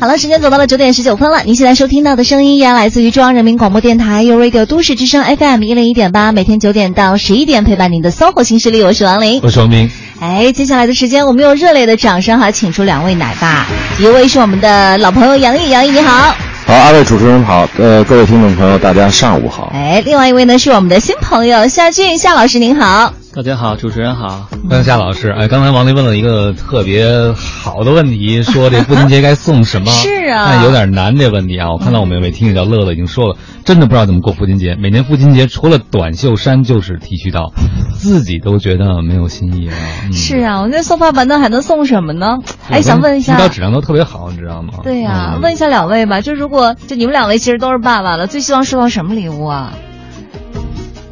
[0.00, 1.42] 好了，时间走到了九点十九分了。
[1.42, 9.90] 您现在收听到的声音依然来自于中央人民广播电台 u Radio 都市之声 FM 一零一点八，每天九点到十一点陪伴您的 SOHO 新势力，我是王琳，我是王明。
[10.20, 13.66] 哎，接下来的时间，我们用热烈的掌声哈，请出两位奶爸，
[13.98, 16.32] 一位是我们的老朋友杨毅，杨毅你好。
[16.64, 19.72] 好，二位主持人好，呃，各位听众朋友，大家上午好。
[19.74, 23.12] 哎，另外一位呢是我们的新朋友夏俊夏老师，您好。
[23.38, 25.30] 大家好，主持人好，欢迎夏老师。
[25.30, 29.92] 哎，刚才王丽问了一个特别好的问题，说这父亲节该送什么？
[30.02, 31.70] 是啊，但有点难这问题啊。
[31.70, 34.74] 我看到我们有位听友叫乐乐已经说了，真的不知道怎么过父亲节。
[34.74, 37.52] 每年父亲节除了短袖衫就是剃须刀，
[37.94, 39.74] 自己都觉得没有新意啊。
[40.12, 42.38] 是啊，我那送爸爸那还能送什么呢？
[42.68, 44.80] 哎，想问一下，剃刀质量都特别好，你知道吗？
[44.82, 49.74] 对呀，问一下两位吧，就如果就你们两位其实都是爸爸了，最希望收到什么礼物啊？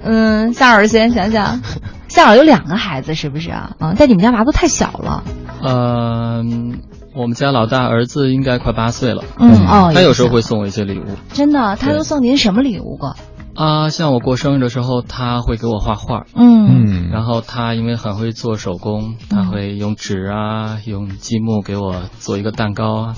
[0.02, 1.61] 嗯，夏老师先想想。
[2.09, 3.77] 夏老有两个孩子，是不是啊？
[3.78, 5.24] 啊，在你们家娃都太小了。
[5.62, 6.80] 嗯，
[7.15, 9.24] 我们家老大儿子应该快八岁了。
[9.38, 11.05] 嗯哦，他有时候会送我一些礼物。
[11.32, 13.16] 真的，他都送您什么礼物过？
[13.54, 16.24] 啊，像我过生日的时候，他会给我画画。
[16.35, 23.15] 嗯，然后他因为很会做手工，他会用纸啊，用积木给我做一个蛋糕啊。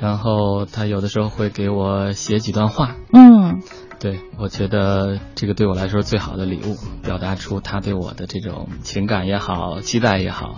[0.00, 2.96] 然后他有的时候会给我写几段话。
[3.12, 3.60] 嗯。
[4.02, 10.56] 对，我觉得这个对我来说最好的礼物，表达出他对我的这种情感也好，期待也好，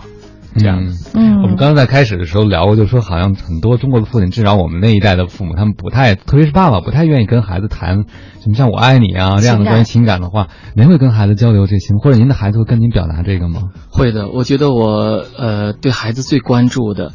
[0.57, 0.79] 这样。
[1.13, 8.05] 嗯，我们刚刚在开始的时候聊过，就说好像很多中国的父亲，至少我们那一代的父母，他们不太，特别是爸爸，不太愿意跟孩子谈
[8.41, 10.47] 什么像“我爱你”啊这样的关于情感的话。
[10.75, 13.69] 您会跟孩子交流这些，或者您的孩子会跟您表达这个吗？
[13.91, 17.11] 会的，我觉得我呃对孩子最关注的，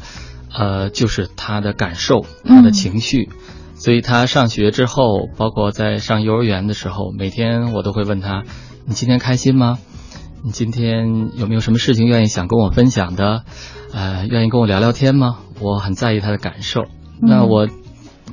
[0.57, 3.27] 呃就是他的感受，他的情绪。
[3.83, 8.43] 所以他上学之后，包括在上幼儿园的时候，每天我都会问他
[8.85, 9.79] ：“你今天开心吗？
[10.43, 13.43] 你今天有没有什么事情愿意想跟我分享的？
[13.91, 16.85] 呃，愿意跟我聊聊天吗？”我很在意他的感受。
[17.19, 17.67] 那我，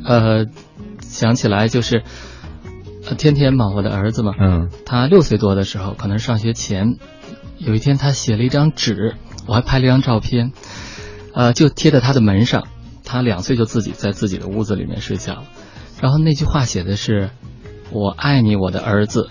[0.04, 0.44] 呃，
[1.00, 2.02] 想起来就是，
[3.16, 6.98] 天天嘛，我的儿子嘛，嗯，他六岁多的时候，可能上学前，
[7.56, 9.14] 有一天他写了一张纸，
[9.46, 10.52] 我还拍了一张照片，
[11.32, 12.64] 呃，就贴在他的门上。
[13.08, 15.44] 他两岁就自己在自己的屋子里面睡觉，
[16.02, 17.30] 然后那句话写的是
[17.90, 19.30] “我爱你，我的儿子”，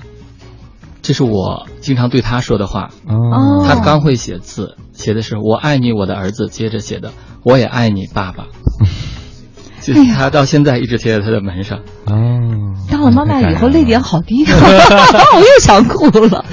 [1.04, 2.90] 这是我经常对他说的话。
[3.08, 7.12] 哦，他刚会写字，写的是“我爱你，我的儿子”，接着写的
[7.46, 8.48] “我也爱你，爸爸”。
[9.80, 11.80] 就是他到现在一直贴在他的门上。
[12.08, 12.14] 哦，
[12.92, 16.44] 当了妈妈以后泪点好低， 我又想哭了。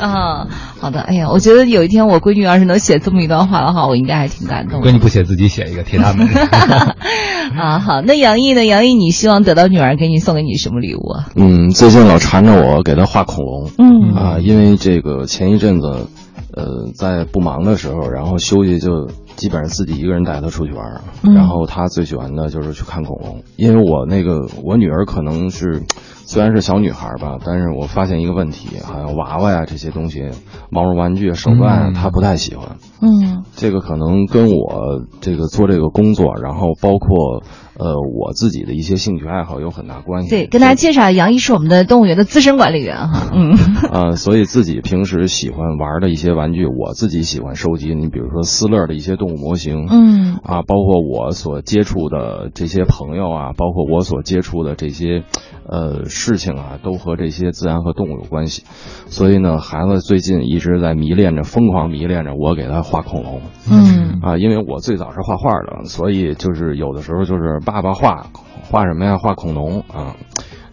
[0.00, 0.48] 啊，
[0.80, 4.80] 好的，哎呀，我觉得有一天我闺女要是能写这么一段话的话，我应该还挺感动。
[4.80, 6.26] 闺女不写，自己写一个贴他门。
[7.56, 8.64] 啊，好，那杨毅呢？
[8.64, 11.28] 杨毅，你希望得到女儿给你送给你什么礼物啊？
[11.36, 13.70] 嗯，最近老缠着我给她画恐龙。
[13.78, 16.06] 嗯啊，因为这个前一阵子，
[16.54, 19.08] 呃，在不忙的时候，然后休息就。
[19.36, 21.00] 基本上自己一个人带她出去玩，
[21.34, 23.42] 然后她最喜欢的就是去看恐龙。
[23.56, 25.82] 因为我那个我女儿可能是
[26.30, 30.30] 虽然是小女孩吧，但是我发现一个问题，好像娃娃呀这些东西，
[30.70, 32.76] 毛绒玩具、手办，她不太喜欢。
[33.02, 37.42] 嗯，这个可能跟我这个做这个工作，然后包括。
[37.80, 40.28] 呃，我自己的一些兴趣爱好有很大关系。
[40.28, 43.30] 对，跟大家介绍，杨毅是我们的动物园的资深管理员哈。
[43.32, 43.54] 嗯，
[43.90, 47.94] 啊， 所以自己平时喜欢玩的一些玩具，我自己喜欢收集。
[47.94, 55.24] 你比如说斯乐的一些动物模型，嗯，啊，包括我所接触的这些朋友啊，包括我所接触的这些
[55.66, 58.64] 呃事情啊，都和这些自然和动物有关系。
[59.06, 63.40] 所以呢，孩子最近一直在迷恋着，疯狂迷恋着我给他画恐龙。
[63.70, 67.58] 嗯，啊，因为我最早是画画的，所以就是有的时候就是。
[67.70, 68.26] 爸爸画
[68.62, 69.16] 画什么呀？
[69.16, 70.16] 画恐龙啊！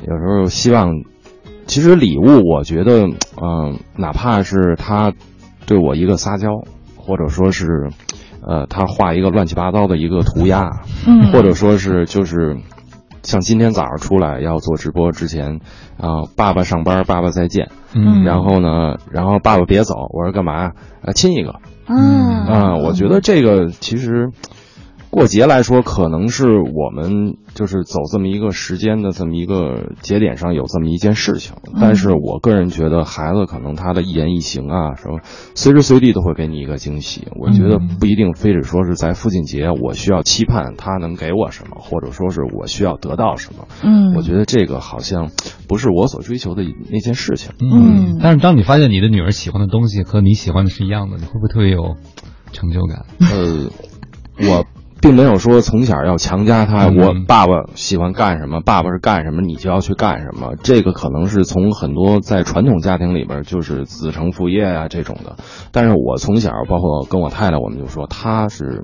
[0.02, 0.92] 有时候希望，
[1.68, 3.08] 其实礼物，我觉得，
[3.40, 5.14] 嗯，哪怕是他
[5.68, 6.50] 对我一个撒娇，
[6.96, 7.90] 或者说是，
[8.42, 10.72] 呃，他画一个乱七八糟的一个涂鸦，
[11.06, 12.58] 嗯，或者说是就是
[13.22, 15.60] 像今天早上出来要做直播之前，
[15.98, 20.72] 啊，爸爸上班，爸爸再见，嗯，然后呢，然后爸爸别走，我说干嘛呀？
[21.04, 21.56] 啊，亲一个，
[21.88, 24.30] 嗯，啊，我觉得这个其实。
[25.10, 35.22] 过节来说，可能是我们就是走这么一个时间的这么一个节点上有这么一件事情，但是我个人觉得孩子可能他的一言一行啊，什么
[35.56, 37.28] 随时随地都会给你一个惊喜。
[37.40, 43.68] 我觉得不一定非得说是在父亲节，我需要期盼他能给我什么，或者说是我需要得到什么。
[43.84, 45.32] 嗯，我觉得这个好像
[45.68, 47.54] 不是我所追求的那件事情。
[47.60, 51.96] 嗯，但是当你发现你的女儿喜欢的东西和你喜欢的是一样的，你会不会特别有
[52.52, 53.06] 成就感？
[53.22, 53.70] 呃，
[54.48, 54.66] 我。
[55.02, 60.56] 并没有说从小要强加他，我爸爸喜欢干什么，爸爸是干什么，你就要去干什么。
[60.62, 65.36] 这个可能是从很多在传统家庭里边就是子承父业啊这种的。
[65.72, 68.84] 但是我从小，包括跟我太太，我们就说他是。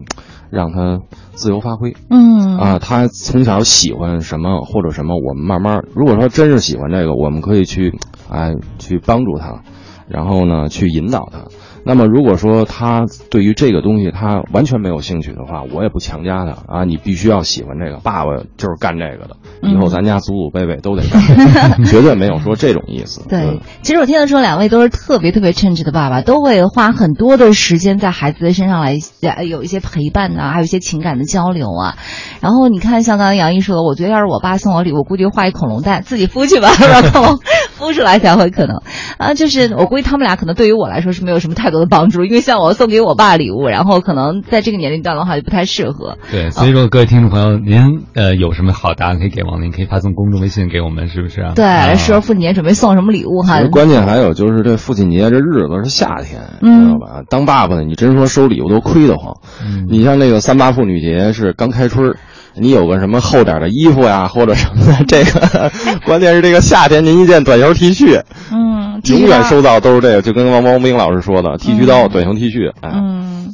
[0.54, 1.02] 让他
[1.32, 1.96] 自由发挥。
[2.12, 7.92] 嗯啊，他从小喜欢什么或者什么，我们慢慢，如果说真是喜欢这个，我们可以去，
[8.30, 9.64] 哎，去帮助他，
[10.08, 11.46] 然后呢，去引导他。
[11.86, 23.28] 那么，如果说他对于这个东西他完全没有兴趣的话，我也不强加他啊，你必须要喜欢这个，爸爸就是干这个的，以后咱家祖祖辈辈都得干这个， 绝对没有说这种意思。
[23.28, 28.98] 对，其实我听得出两位都是特别特别称职的爸爸，都会花很多的时间在孩子的身上来
[29.46, 31.98] 有一些陪伴呐、还有一些情感的交流啊。
[32.40, 37.40] 然后你看，像刚才杨毅说的，我觉得要是我爸送我礼物，估计画一恐龙蛋，自己孵去吧， 让恐龙
[37.80, 38.82] 孵出来才会可能
[39.18, 39.34] 啊。
[39.34, 46.18] 就是我估计他们俩可能对于我来说是没有什么太多的帮助，因为像我送给我爸礼物，然后可能在这个年龄段的话就不太适合。
[46.32, 51.52] 对，所以说各位听众朋友，您呃有什么好答案可以给王林，可以发送公众微信给我们，是不是啊？
[51.56, 53.62] 对，啊说父亲节准备送什么礼物哈？
[53.72, 57.24] 关键还有就是这父亲节这日子是夏天，嗯知道吧？
[57.30, 59.36] 当爸爸的你真说收礼物都亏得慌。
[59.66, 62.18] 嗯你像那个三八妇女节是刚开春儿，
[62.56, 65.72] 你有个什么厚点的衣服呀，或者什么的，这个
[66.06, 68.22] 关键是这个夏天您一件短袖 T 恤，
[68.52, 69.62] 嗯，永远收。
[69.62, 73.54] 到都是这个，就跟王王冰老师说的，剃须刀、短袖 T 恤，哎，嗯，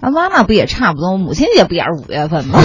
[0.00, 1.16] 啊，妈妈不也差不多？
[1.16, 2.58] 母亲节不也是五月份吗？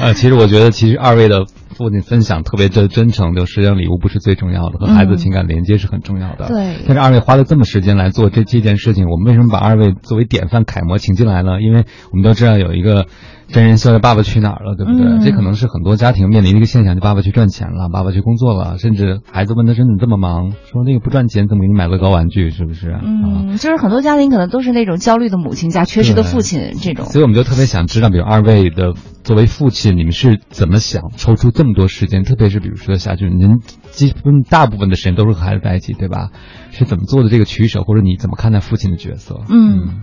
[0.00, 6.48] 呃， 其实我觉得，其实二位的父亲分享特别的真诚，就实际上礼物不是最重要的，和孩子情感连接是很重要的。
[6.48, 11.62] 对但是二位花了这么时间来做这这件事情，我们为什么把二位作为典范楷模请进来呢？
[11.62, 13.06] 因为我们都知道有一个
[13.48, 15.06] 真人秀的《爸爸去哪儿了》，对不对？
[15.06, 22.90] 嗯这可能是很多家庭面临的一个现象，就爸爸去赚钱了，爸爸去工作了，甚至孩子问他说你这么忙，说那个不赚钱怎么给你买乐高玩具，是不是？
[22.90, 23.00] 啊。
[23.02, 27.06] 嗯，就是很多家庭可能都是那种焦虑的母亲加缺失的父亲这种。
[27.06, 28.94] 所以我们就特别想知道，比如二位的
[29.24, 32.24] 作为父亲，你们是怎么想抽出这么多时间？
[32.24, 33.58] 特别是比如说夏俊，您
[33.90, 36.30] 基本大部分的时间都是和孩子在一起，对吧？
[36.70, 39.40] 是怎么做的这个取舍，或者你怎么看待父亲的角色？
[39.48, 40.02] 嗯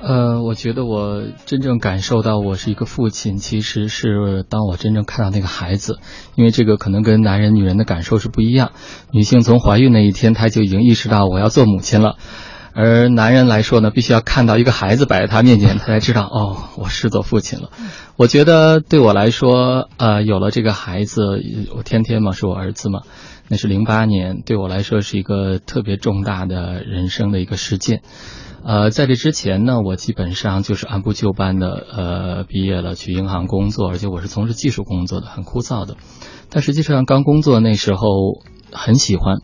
[0.00, 5.98] 呃，我觉得我真正感受到我是一个父亲，其实是当我真正看到那个孩子，
[6.36, 8.70] 因为这个可能跟男人、女人的感受是不一样。
[9.10, 12.16] 女性从怀孕那一天，她就已经意识到我要做母亲了，
[12.74, 17.70] 而男人来说呢，必须要看到一个孩子摆在他面前，他才知道哦，我是做父亲了。
[18.16, 21.22] 我觉得对我来说，呃，有了这个孩子，
[21.76, 23.00] 我天天嘛是我儿子嘛，
[23.48, 28.02] 那是零八年，对我来说是一个特别重大的人生的一个事件。
[28.64, 35.96] 呃，在这之前呢，我基本上就是按部就班的，呃，毕业了去银行工作，而且我是从事技术工作的，很枯燥的。
[36.50, 38.08] 但实际上刚工作那时候
[38.72, 39.38] 很喜欢，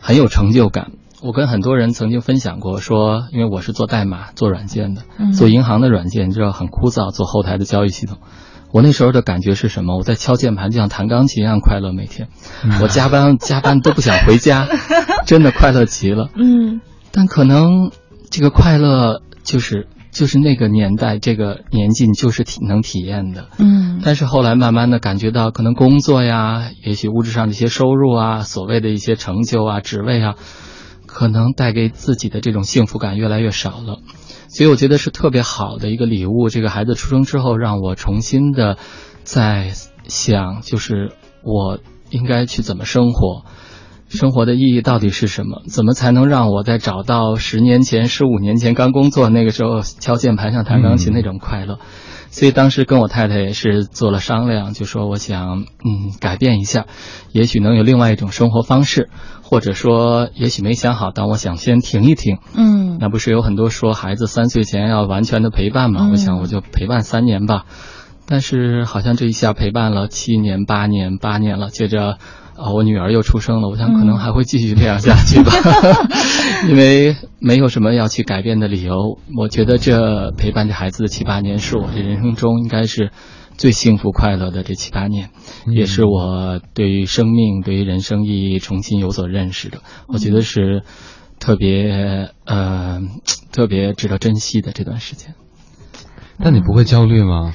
[0.00, 0.92] 很有成就感。
[1.22, 8.18] 我跟很多人曾经分享过，说因为我是做代码、做软件的，嗯做银行的软件，你知道很枯燥，做后台的交易系统。
[8.72, 9.96] 我那时候的感觉是什么？
[9.96, 12.28] 我在敲键盘，就像弹钢琴一样快乐，每天。
[12.82, 14.68] 我加班加班都不想回家，
[15.26, 16.28] 真的快乐极了。
[16.34, 16.80] 嗯
[17.12, 17.90] 但可能
[18.30, 23.48] 这个快乐就是就是那个年代这个年纪你就是体能体验的。
[23.58, 30.34] 嗯但是后来慢慢的感觉到，可能工作呀，也许物质上的一些收入啊，所谓的一些成就啊、职位啊，
[31.06, 34.00] 可能带给自己的这种幸福感越来越少了。
[34.48, 36.48] 所以我觉得是特别好的一个礼物。
[36.48, 38.76] 这个孩子出生之后，让我重新的
[39.24, 39.72] 在
[40.06, 41.12] 想，就是
[41.42, 41.78] 我
[42.10, 43.44] 应该去怎么生活。
[44.08, 45.62] 生活的意义到底是什么？
[45.68, 51.78] 怎么才能让我在找到十年前、十五年前刚工作那个时候敲键盘上弹钢琴那种快乐？
[52.30, 56.86] 所以当时跟我太太也是做了商量，就说我想嗯改变一下，
[57.32, 59.08] 也许能有另外一种生活方式，
[59.42, 62.38] 或者说也许没想好，但我想先停一停。
[62.54, 66.02] 嗯那不是有很多说孩子三岁前要完全的陪伴吗？
[66.02, 67.64] 嗯我想我就陪伴三年吧。
[68.28, 72.18] 但是好像这一下陪伴了七年、八年、八年了，接着。
[72.58, 75.52] 啊，我女儿又出生了，我想可能还会继续这样下去吧，
[76.68, 79.18] 因为没有什么要去改变的理由。
[79.36, 83.10] 我觉得这陪伴着孩子的七八年，是我这人生中应该是
[83.56, 85.30] 最幸福快乐的这七八年，
[85.66, 89.80] 也是我对于生命、对于人生意义重新有所认识的。
[90.08, 90.82] 我觉得是
[91.38, 93.00] 特别呃
[93.52, 95.34] 特别值得珍惜的这段时间。
[96.42, 97.52] 但你不会焦虑吗？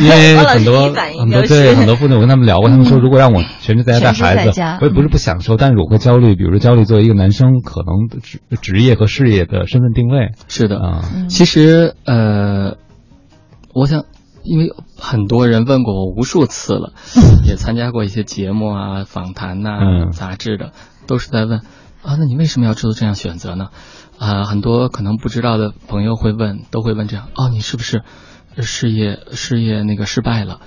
[0.00, 11.00] 因为 很多很多对很多父亲， 我跟他们聊过，他们说如果让我全职在家带孩子我也不是不享受，但是我会焦虑，比如说焦虑作为一个男生可能的职职业和事业的身份定位是的，啊。
[11.14, 12.76] 嗯其实呃，
[13.74, 14.04] 我想，
[14.44, 16.92] 因为很多人问过我无数次了，
[17.46, 20.72] 也参加过一些节目啊、访谈呐、嗯杂志的，
[21.06, 21.58] 都是在问
[22.02, 23.66] 啊，那你为什么要做这样选择呢？
[24.18, 28.02] 啊，很多可能不知道的朋友会问，都会问这样哦，你是不是？
[28.62, 30.60] 事业事业那个失败了，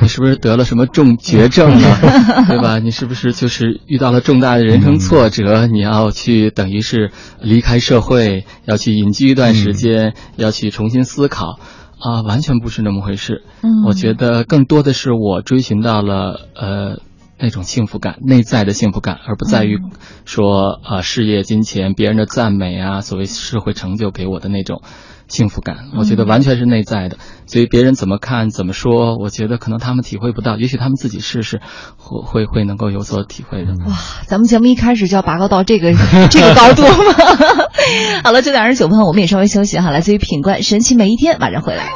[0.00, 1.98] 你是不是得了什么重绝症了，
[2.48, 2.78] 对吧？
[2.78, 5.66] 你是不是就是遇到了重大的人生挫折？
[5.66, 11.58] 你要去等于是离开社会，要去隐居一段时间，要去重新思考。
[11.98, 13.42] 啊，完全不是那么回事。
[13.62, 16.98] 嗯，我觉得更多的是我追寻到了呃
[17.40, 19.78] 那种幸福感，内在的幸福感，而不在于
[20.26, 24.82] 说啊事业、金钱、别人的赞美啊，所谓社会成就给我的那种。
[25.28, 31.60] 幸福感，我觉得完全是内在的，所以别人怎么看怎么说，我觉得可能他们体会不到，也许他们自己试试，
[31.96, 33.72] 会会会能够有所体会的。
[33.86, 35.92] 哇，咱们节目一开始就要拔高到这个
[36.30, 37.14] 这个高度吗？
[38.24, 39.90] 好了，九点二十九分，我们也稍微休息哈。
[39.90, 41.88] 来自于品冠神奇每一天，马上回来。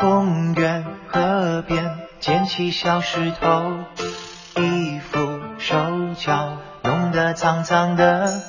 [0.00, 5.18] 公园河边捡起小石头，衣服
[5.58, 5.76] 手
[6.16, 8.40] 脚弄得脏脏的，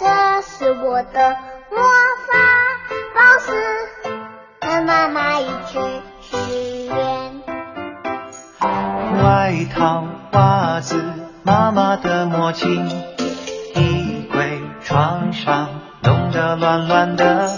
[0.00, 1.59] 这是我的。
[1.70, 1.78] 魔
[2.26, 2.32] 法
[3.14, 3.48] 宝石，
[4.60, 5.78] 和妈妈一起
[6.20, 6.94] 许愿。
[9.22, 11.00] 外套、袜子、
[11.44, 12.88] 妈妈的墨镜，
[13.76, 15.68] 衣柜、床上
[16.02, 17.48] 弄得乱乱的。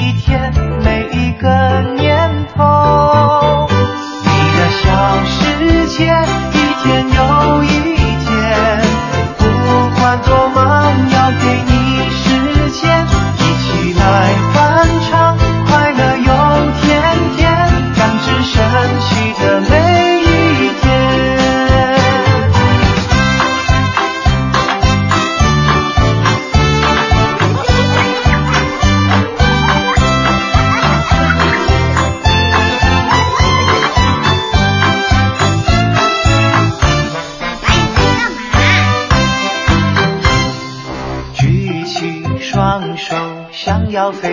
[0.00, 0.69] 一天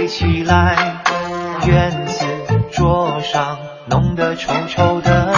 [0.07, 0.75] 起来，
[1.65, 2.25] 院子
[2.71, 3.57] 桌上
[3.89, 5.33] 弄得臭臭的。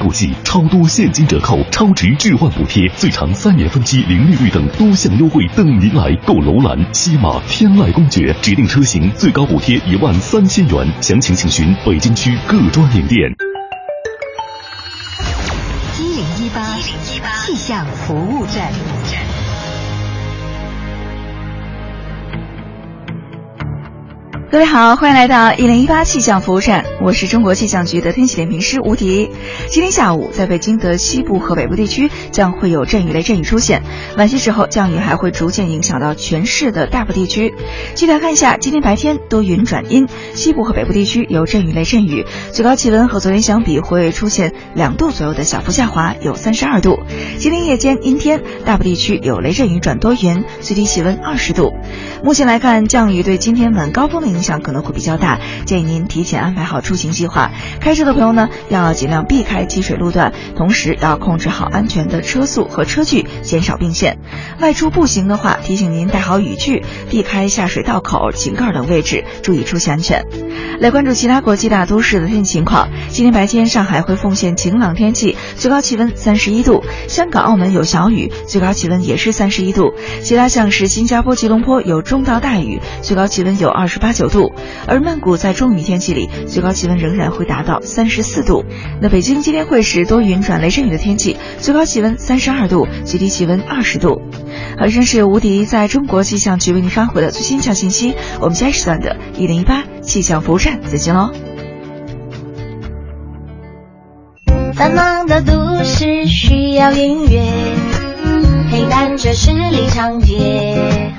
[0.00, 6.34] 估计，超多现金折扣、超值置换补贴、最长三年分期零利率等多项优惠等您来购！
[6.40, 13.30] 楼兰、西马、天籁公爵指定车型最高补贴一万三千元，详情请询北京区各专营店。
[15.98, 16.78] 一零一八
[17.44, 18.72] 气象服务站。
[24.50, 29.30] 各位好，欢迎来到一零一八气象服务站，我是中国气象局的天气点评师吴迪。
[29.68, 33.84] 今天下午，在北京的西部和北部地区将会有阵雨雷阵雨出现，
[34.16, 37.54] 晚些时候降雨还会逐渐影响到全市的大部地区。
[37.94, 46.98] 具体来看一下，今天白天多云转阴，西部和北部地区有阵雨雷阵雨，最高气温和昨天相比会出现两度左右的小幅下滑，有三十二度。
[47.38, 51.72] 今天夜间阴天，大部地区有雷阵雨转多云，最低气温二十度。
[52.22, 57.50] 目前来看，降雨对今天晚高峰的影响可能会比较大，建议您提前安排好出行计划。
[57.80, 64.19] 开车的朋友呢，要尽量避开积水路段，同时要控制好安全的车速和车距，减少并线。
[64.60, 70.26] 外出步行的话，提醒您带好雨具，避开下水道口、井盖等位置，注意出行安全。
[70.80, 72.88] 来关注其他国际大都市的天气情况。
[73.08, 79.94] 今天白天，上海会奉献晴朗天气，最高气温三十一度；香港、澳门有小雨，最高气温也是三十一度。
[80.22, 84.52] 其他像是新加坡、吉隆坡有中到大雨，最高气温有二十八九度。
[84.86, 88.64] 而曼谷在中雨天气里，最高气温仍然会达到三十四度。
[89.02, 94.19] 那北京今天会是多云转雷阵雨的天气，最高气温三十二度，最低气温二十度。
[94.78, 98.14] 好，以上是吴迪在中国气象局为您发回的最新气象信息。
[98.40, 101.30] 我们下一时段的一零一八气象服务站再见喽。
[104.74, 107.42] 繁忙的都市需要音乐，
[108.70, 111.12] 陪伴着十里长街。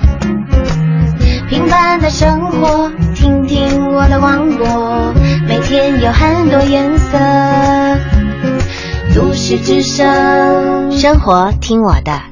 [1.48, 5.12] 平凡的生活，听听我的广播，
[5.46, 7.18] 每天有很多颜色。
[9.14, 12.31] 都市之声，生活听我的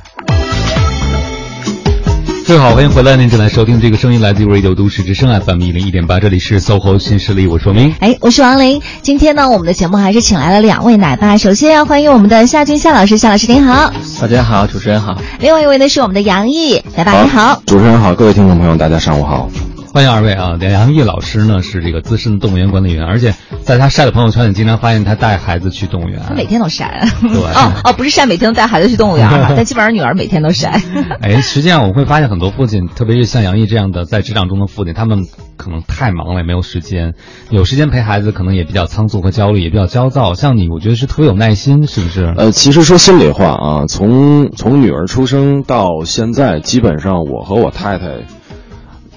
[2.47, 7.93] 各位好，欢迎回来，您正在收听这个声音来自于 Radio 都市之声 FM 一零一点八，这里是 SOHO 新势力，我说明。
[7.99, 8.81] 哎，我是王琳。
[9.01, 11.37] 今天呢，我们的节目还是请来了两位奶爸。
[11.37, 13.93] 首先要欢迎我们的夏军夏老师，夏老师您好。
[14.19, 15.17] 大家好，主持人好。
[15.39, 17.61] 另外一位呢是我们的杨毅奶爸，你好。
[17.67, 19.49] 主持人好，各位听众朋友，大家上午好。
[19.93, 20.55] 欢迎二位啊！
[20.57, 26.21] 梁毅老师呢是这个资深的动物园管理员，而且在他晒的朋友圈里，经常发现他带孩子去动物园。
[26.25, 27.05] 他每天都晒。
[27.21, 27.29] 对。
[27.29, 30.81] 哦哦，不是晒每天都带孩子去动物园 但基本上女儿每天都晒。
[31.19, 35.25] 哎，实际上我会发现很多父亲，特别是像杨毅这样的在职场中的父亲，他们
[35.57, 37.13] 可能太忙了，也没有时间。
[37.49, 40.35] 有时间陪孩子，可能也比较仓促和焦虑，也比较焦躁。
[40.35, 42.33] 像你，我觉得是特别有耐心，是不是？
[42.37, 48.05] 呃，其实说心里话啊，从从女儿出生到现在，基本上我和我太太。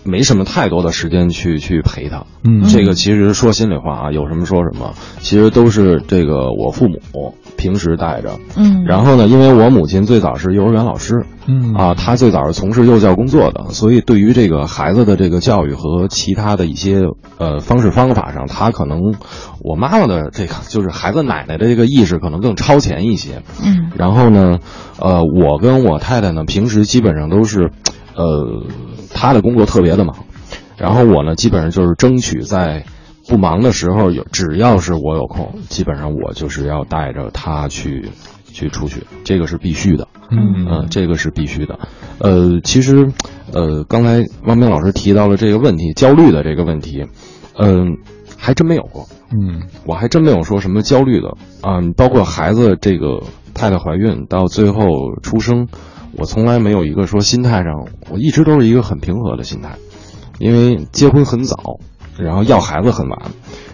[0.04, 11.74] 没什么太多的时间去去陪他，嗯，这个其实说心里话啊，有什么说什么，其实都是这个我父母平时带着，嗯，然后呢，因为我母亲最早是幼儿园老师，嗯。
[11.74, 17.04] 啊，她最早是从事幼教工作的，所以对于这个孩子的这个教育和其他的一些
[17.38, 19.14] 呃方式方法上，她可能
[19.60, 24.58] 我妈妈的这个就是孩子奶奶的这个意识可能更超前一些，嗯，然后呢，
[25.00, 27.70] 呃，我跟我太太呢，平时基本上都是，
[28.14, 28.64] 呃。
[29.14, 30.26] 他的工作特别的忙，
[30.76, 32.84] 然后我呢，基本上就是争取在
[33.28, 38.10] 不忙的时候，有只要是我有空，基本上我就是要带着他去
[38.52, 40.86] 去出去，这个是必须的，嗯。
[40.90, 41.78] 这个是必须的。
[42.18, 43.12] 呃，其实，
[43.52, 47.06] 呃，刚才汪明老师提到了这个问题，焦虑的这个问题，
[47.58, 47.96] 嗯，
[48.36, 51.28] 还真没有过，嗯，我还真没有说什么焦虑的。
[51.62, 53.22] 啊，包括孩子这个
[53.54, 54.84] 太太怀孕到最后
[55.22, 55.68] 出生。
[56.16, 59.76] 我从来没有一个说心态上，我一直都是一个很平和的心态，
[60.38, 61.56] 因为结婚很早，
[62.18, 63.18] 然后要孩子很晚，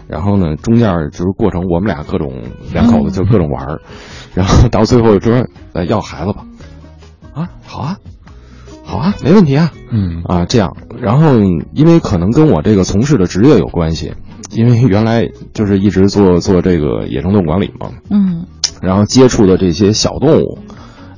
[0.09, 2.33] 然后呢中间就是过程，我们俩各种
[2.73, 3.81] 两口子就各种玩儿，
[4.35, 6.45] 然后到最后就说来要孩子吧，
[7.35, 7.51] 啊？
[7.65, 7.97] 好啊，
[8.85, 10.23] 好啊没问题啊，嗯。
[10.25, 11.39] 啊这样，然后
[11.73, 14.15] 因为可能跟我这个从事的职业有关系，
[14.53, 18.47] 因为原来就是一直做做这个野生动物管理嘛，嗯，
[18.83, 20.59] 然后接触的这些小动物。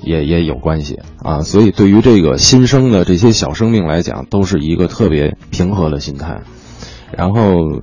[0.05, 6.41] 也也有关系啊，所以对于这个新生的这些小生命来讲，都是一个特别平和的心态。
[7.17, 7.81] 然后，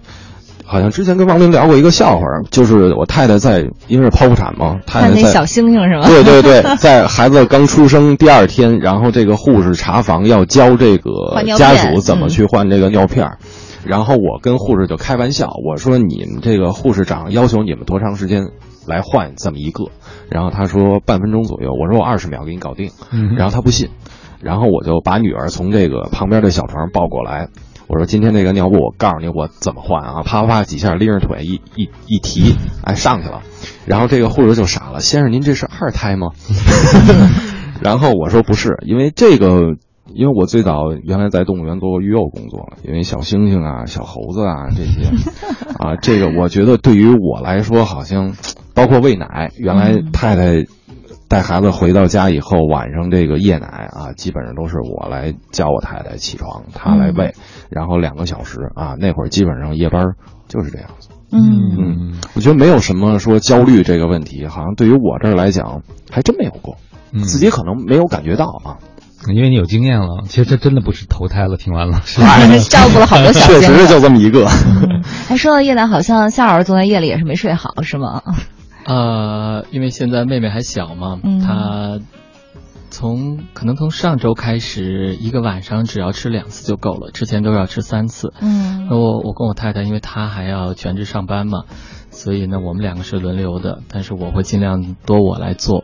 [0.65, 6.07] 好像之前跟王林聊过一个笑话，就是我太太在因为是剖腹产嘛，太太在小星星是吗？
[6.07, 11.11] 对对对， 在孩子刚出生第二天，然后这个护士查房要教这个
[11.57, 13.27] 家属怎么去换这个尿片
[13.85, 18.47] 然后我跟护士就开玩笑，我说你们这个护士长要求你们多长时间
[18.85, 19.85] 来换这么一个？
[20.29, 22.91] 然后他说半分钟左右，我说我二十秒给你搞定。
[23.37, 23.89] 然后他不信，
[24.41, 27.49] 然后我就把女儿从这个旁边的小床抱过来，
[27.87, 33.41] 我说今天这个尿布我告诉你我怎么换啊，啪啪几下拎着腿一一一提，哎上去了。
[33.85, 36.27] 然后这个护士就傻了，先生您这是二胎吗？
[37.81, 39.75] 然后我说不是，因为这个。
[40.11, 45.03] 因为我最早原来在动物园做过育幼工作，因为小猩猩啊、小猴子啊这些，
[45.77, 48.33] 啊，这个我觉得对于我来说，好像
[48.79, 50.63] 包括喂奶，原来太太
[51.27, 57.33] 带孩子回到家以后，晚上这个夜奶啊，基本上都是我来叫我太太起床，她来喂，
[57.69, 60.13] 然后两个小时啊，那会儿基本上夜班
[60.47, 61.09] 就是这样子。
[61.33, 66.77] 嗯嗯，我觉得没有什么说焦虑这个问题，好像对于我这儿来讲，还真没有过。
[67.11, 68.77] 嗯自己可能没有感觉到啊。
[69.27, 71.57] 因为你有经验了，其实这真的不是投胎了。
[71.57, 72.21] 听完了，是
[72.71, 74.47] 照顾了好多小确实就这么一个。
[75.27, 78.23] 还， 说到夜奶，好像夏老师昨天夜里也是没睡好，是吗？
[78.85, 81.99] 呃，因为现在妹妹还小嘛，嗯她
[82.89, 88.33] 从可能从上周开始，一个晚上只要吃两次就够了，之前都要吃三次。
[88.41, 91.65] 嗯那我我跟我太太，因为她还要全职上班嘛，
[92.09, 95.83] 所以呢，我们两个是轮流的，但是我会尽量多我来做。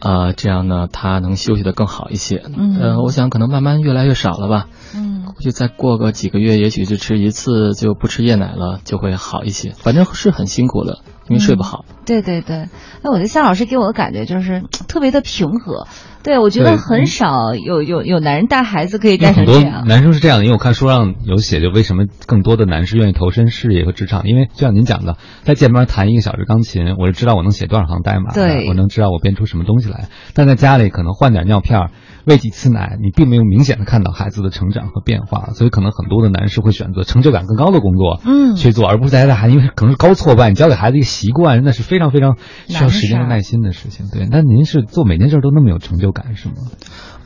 [0.00, 2.42] 呃，这样呢，她能休息的更好一些。
[2.44, 4.66] 嗯呃，我想可能慢慢越来越少了吧。
[4.96, 9.70] 嗯估计再过个几个月，也许就吃一次就不吃夜奶了，就会好一些。
[9.70, 11.84] 反正是很辛苦的，因为睡不好。
[12.04, 12.68] 对对对，
[13.02, 15.86] 那，我觉得夏老师给我的感觉就是特别的平和。
[16.22, 19.84] 对，我觉得很少有有有男人带孩子可以带成这样。
[19.86, 30.08] 男生是这样的，因为我看书上有写，就为什么更多的男士愿意投身事业和职场，因为就像您讲的，在键盘弹一个小时钢琴，我就知道我能写多少行代码，对我能知道我编出什么东西来。
[30.34, 31.90] 但在家里可能换点尿片儿，
[32.24, 42.36] 喂几次奶，你并没有明显的看到孩子的成长和变化，所以可能很多的男士会选择成就感更高的工作，嗯去做，而不是在家带孩子，因为可能是高挫败，你教给孩子一个习惯，那是非常非常
[42.68, 44.06] 需要时间和耐心的事情。
[44.12, 46.54] 对，那您是做每件事都那么有成就干什么？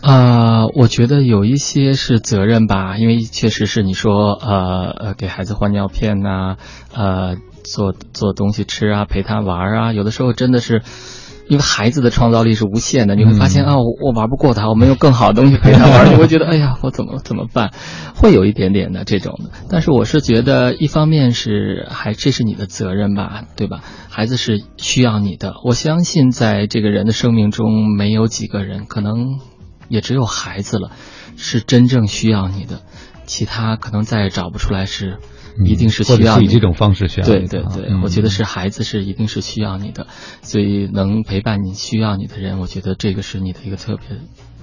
[0.01, 6.57] 啊，我觉得有一些是责任吧，因为确实是你说呃呃给孩子换尿片呐、
[6.95, 10.83] 呃做做东西吃啊，陪他玩啊，有的时候真的是。
[11.49, 17.73] 因为孩子的创造力是无限的，你会发现、嗯啊，我我玩不过他，我没有更好的东西陪他玩， 你会觉得哎呀，我怎么怎么办？
[18.15, 19.51] 会有一点点的这种的。
[19.71, 23.83] 但是我是觉得，一方面是还这是你的责任吧，对吧？
[24.09, 29.39] 孩子是需要你的，我相信在这个人的生命中，没有几个人可能
[29.89, 30.91] 也只有孩子了，
[31.37, 32.81] 是真正需要你的，
[33.25, 35.19] 其他可能再也找不出来是，
[35.65, 40.07] 一定是需要以这种方式需要对对对，嗯我觉得是孩子是一定是需要你的，
[40.43, 44.19] 所以能陪伴你需要你的人，我觉得这个是你的一个特别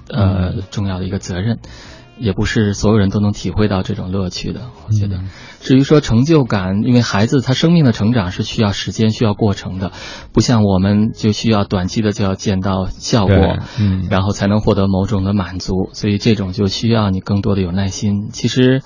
[0.08, 1.58] 呃、嗯重要的一个责任。
[2.16, 5.16] 也不是所有人都能体会到这种乐趣的，我觉得。
[5.16, 5.28] 嗯
[5.64, 9.92] 至于说成就感，因为孩子他生命的成长是需要时间、需要过程的，
[10.30, 18.28] 不像我们就需要短期的就要见到效果，嗯然后才能获得某种的满足，所以这种就需要你更多的有耐心。
[18.30, 18.82] 其实，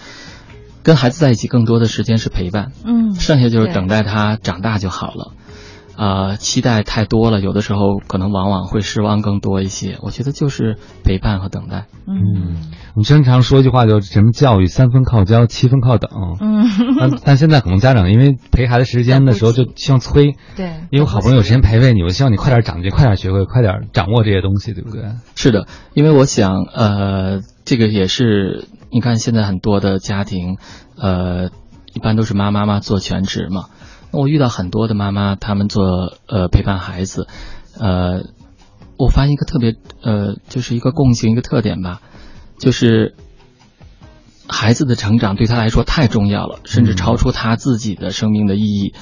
[0.88, 5.32] 跟孩子在一起更多的时间是陪伴，嗯剩下就是等待他长大就好了。
[5.98, 9.98] 啊、期待太多了，有的时候可能往往会失望更多一些。
[10.00, 11.88] 我觉得就是陪伴和等待。
[12.06, 12.56] 嗯
[12.94, 16.08] 我们经常说一句话，叫什么教育三分靠教，七分靠等。
[16.40, 16.64] 嗯，
[16.98, 25.02] 但但现在可能家长因为陪孩子时间的时候就希望催，对，因为好不容易有时间陪陪你，我希望你快点长进，快点学会，快点掌握这些东西，对不对？
[25.34, 30.56] 是的，因为我想，呃，这个也是，你看现在很多的家庭，
[30.96, 31.50] 呃，
[31.92, 33.66] 一般都是妈妈妈做全职嘛。
[34.10, 37.26] 那我遇到很多的妈妈，她们做呃陪伴孩子，
[37.78, 38.22] 呃，
[38.98, 42.00] 我发现一个特别呃，就是一个共性，一个特点吧，
[42.58, 43.14] 就是
[44.48, 48.94] 孩子的成长对他来说太重要了，甚至超出他自己的生命的意义。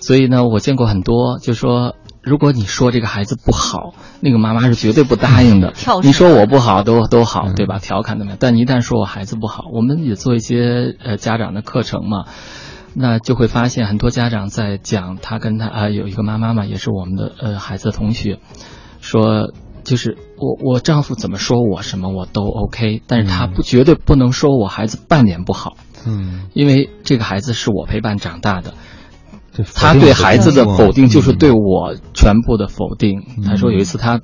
[0.00, 6.00] 所以呢，我见过很多，就说如果你说这个孩子不好，那个妈妈是绝对不答应的跳。
[6.00, 7.78] 你说我不好都都好，对吧？
[7.78, 8.38] 调侃怎么样？
[8.40, 12.24] 但你一旦说我孩子不好，我们也做一些呃家长的课程嘛。
[12.94, 18.38] 那就会发现很多家长在讲他跟他啊、有一个妈妈嘛，也是我们的呃孩子的同学，
[19.00, 19.50] 说
[19.82, 28.76] 就是我我丈夫怎么说我什么我都 OK，但是他不绝对不能说我孩子半点不好，嗯，因为这个孩子是我陪伴长大的，这
[29.74, 33.20] 他对孩子的否定就是对嗯我全部的否定。
[33.36, 34.20] 嗯她说有一次她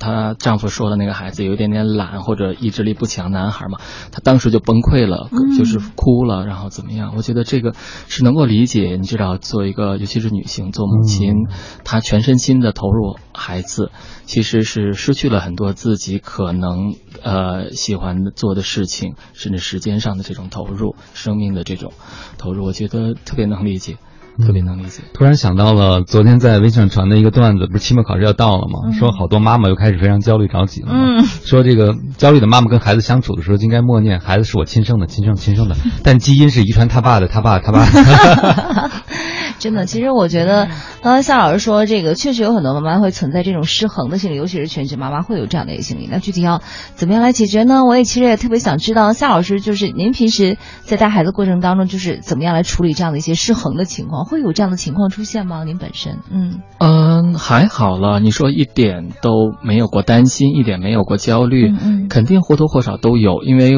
[0.00, 3.78] 她丈夫说的那个孩子有一点点懒或者意志力不强，男孩嘛，
[4.10, 7.14] 她当时就崩溃了，嗯就是哭了，然后怎么样？
[7.16, 7.74] 我觉得这个
[8.08, 8.96] 是能够理解。
[9.00, 13.92] 你知道，做一个尤其是女性做母亲，嗯她全身心的投入孩子，
[14.24, 21.92] 其实是失去了很多自己可能呃喜欢做的事情，甚至时间上的这种投入，生命的这种
[22.36, 23.96] 投入，我觉得特别能理解。
[24.38, 25.02] 特别能理解。
[25.12, 28.92] 突然想到了昨天在微信上传的一个段子，不是期末考试要到了吗？
[28.98, 30.88] 说好多妈妈又开始非常焦虑着急了。
[30.92, 38.90] 嗯说这个焦虑的妈妈跟孩子相处的时候，就应该默念孩子是我亲生的，亲生亲生的，但基因是遗传他爸的，他爸他爸的。
[39.58, 40.68] 真的，其实我觉得，
[41.02, 46.08] 刚才夏老师说这个，确实有很多妈妈会存在这种失衡的心理，尤其是全职妈妈会有这样的一个心理。
[46.10, 46.62] 那具体要
[46.94, 47.84] 怎么样来解决呢？
[47.84, 54.24] 我也其实也特别想知道，夏老师就是您平时在带孩子过程当中，就是怎么样来处理这样的一些失衡的情况？
[54.24, 55.64] 会有这样的情况出现吗？
[55.64, 58.20] 您本身，嗯嗯，还好了。
[58.20, 63.72] 你说一点都没有过担心，一点没有过焦虑，嗯嗯肯定或多或少都有，因为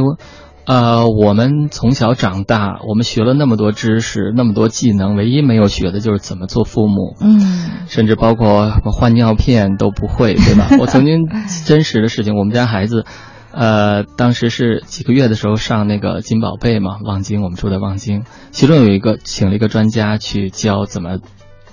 [0.66, 7.14] 呃，我们从小长大，我们学了那么多知识，那么多技能，唯一没有学的就是怎么做父母。
[7.20, 10.68] 嗯，甚至包括换尿片都不会，对吧？
[10.80, 11.28] 我曾经
[11.66, 13.04] 真实的事情，我们家孩子，
[13.52, 21.18] 呃，当时是几个月的时候上那个金宝贝嘛，望京，我们住在望京，其中有一个请了一个专家去教怎么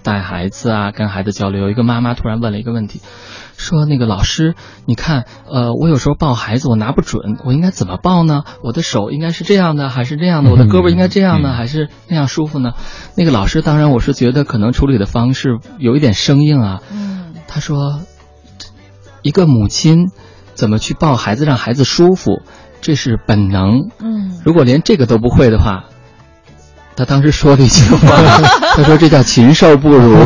[0.03, 1.61] 带孩子啊，跟孩子交流。
[1.61, 2.99] 有一个妈妈突然问了一个问题。
[3.57, 8.43] 说那个老师，你看，呃，我有时候抱孩子，我拿不准，我应该怎么抱呢？
[8.63, 10.51] 我的手应该是这样的，还是这样的？
[10.51, 12.71] 我的胳膊应该这样呢，还是那样舒服呢？
[13.17, 16.81] 那个老师，当然我是觉得可能处理的方式有一点生硬啊。
[16.91, 17.99] 嗯，他说，
[19.21, 20.09] 一个母亲
[20.53, 22.41] 怎么去抱孩子让孩子舒服，
[22.81, 23.89] 这是本能。
[23.99, 25.85] 嗯，如果连这个都不会的话。
[26.95, 28.15] 他当时说了一句话，
[28.75, 30.17] 他说：“这叫禽兽不如。”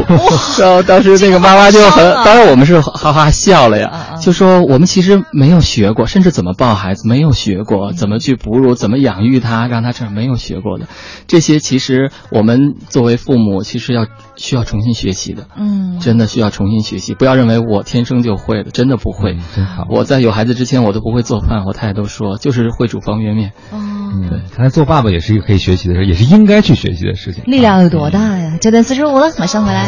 [0.60, 10.88] 然后当时那个妈妈就很，当然我们是哈哈笑了呀，就说我们其实没有学过，甚至怎么抱孩子没有学过，怎么去哺乳，怎么养育他，让他这没有学过的，
[11.28, 15.47] 这些其实我们作为父母，其实要需要重新学习的。
[15.58, 19.38] 嗯，真的需要重新学习，不要认为我天生就会的，真的不会。
[19.56, 19.86] 真好。
[19.89, 23.51] 我在有孩子之前，我都不会做饭，我太太都说，就是会煮方便面。
[23.71, 23.78] 哦，
[24.30, 27.43] 对，看来做爸爸也是一个可以学习的事，也是应该去学习的事情。
[27.45, 28.57] 力量有多大呀？
[28.61, 29.85] 九点四十五了，马上回来。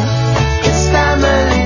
[0.62, 1.58] It's family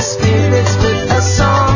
[0.00, 1.69] spirits with a song.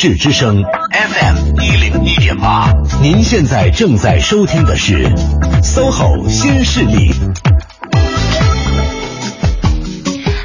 [0.00, 5.12] 市之声 FM 一零一点八，您现在正在收听的是
[5.60, 7.12] SOHO 新势力。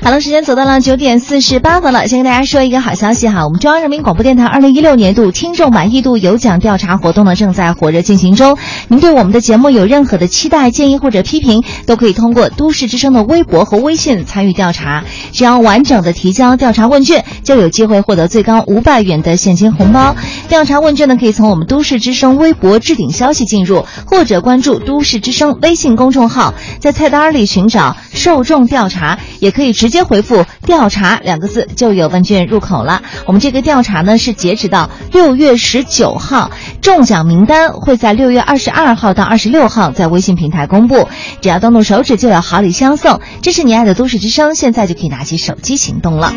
[0.02, 8.58] 好了，时间走到了九点四十八分了，先跟大家说一个好消息哈，我们中央人民广播电台二零一六年度听众满意度有奖调查活动呢正在火热进行中。
[8.89, 15.06] 您对我们的节目有任何的期待、建议或者批评，都可以通过都市之声的微博和微信参与调查。
[15.32, 20.16] 只要完整的提交调查问卷，就有机会获得最高五百元的现金红包。
[20.50, 33.02] 调查问卷呢可以从我们都市之声微博置顶消息进入，或者关注都市之声微信公众号，在菜单里寻找受众调查，也可以直接回复“调查”两个字就有问卷入口了。
[33.26, 36.52] 我们这个调查呢是截止到六月十九号，
[36.82, 41.08] 中奖名单会在六月二十二号到二十六号在微信平台公布。
[41.42, 46.34] 只要动动手指就有好礼相送，这是你爱的都市之声，现在就可以拿起手机行动了。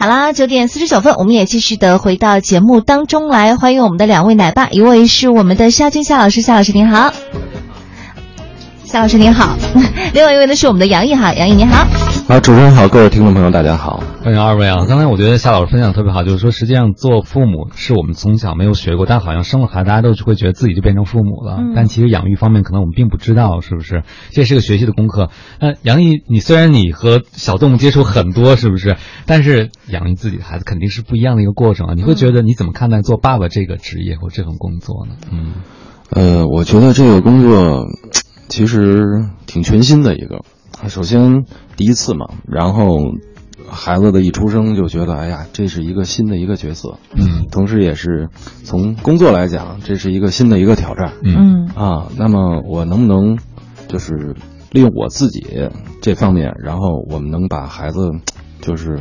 [0.00, 7.12] 好啦，九点四十九分，我们也继续的回到节目当中来，欢迎我们的两位奶爸，一位是我们的夏军夏老师，夏老师您好，
[8.88, 9.54] 夏老师您好，
[10.14, 11.86] 另外一位呢是我们的杨毅哈，杨毅你好。
[12.26, 14.02] 好，主持人好，各位听众朋友大家好。
[14.24, 14.86] 欢迎二位啊！
[14.88, 21.58] 刚才我觉得夏老师分享特别好，就是说实际上做父母是我们从小没有学过，但好像生了孩子，大家都会觉得自己就变成父母了。
[21.60, 24.04] 嗯但其实养育方面可能我们并不知道，是不是？
[24.30, 25.28] 这是个学习的功课。
[25.60, 28.96] 那杨毅，你虽然你和小动物接触很多，是不是？
[29.26, 31.94] 但是养育自己的孩子肯定是不一样的一个过程啊！
[31.94, 35.16] 你会觉得你怎么看待做爸爸这个职业或这份工作呢？
[35.30, 35.52] 嗯
[36.10, 37.84] 呃，我觉得这个工作
[38.48, 40.40] 其实挺全新的一个。
[40.88, 41.44] 首先
[41.76, 42.98] 第一次嘛，然后
[43.68, 48.28] 孩子的一出生就觉得，哎呀，这是一个新的一个角色，嗯同时也是
[48.64, 51.12] 从工作来讲，这是一个新的一个挑战。
[51.22, 53.38] 嗯啊，那么我能不能
[53.88, 54.36] 就是
[54.70, 55.68] 利用我自己
[56.00, 58.10] 这方面，然后我们能把孩子
[58.60, 59.00] 就是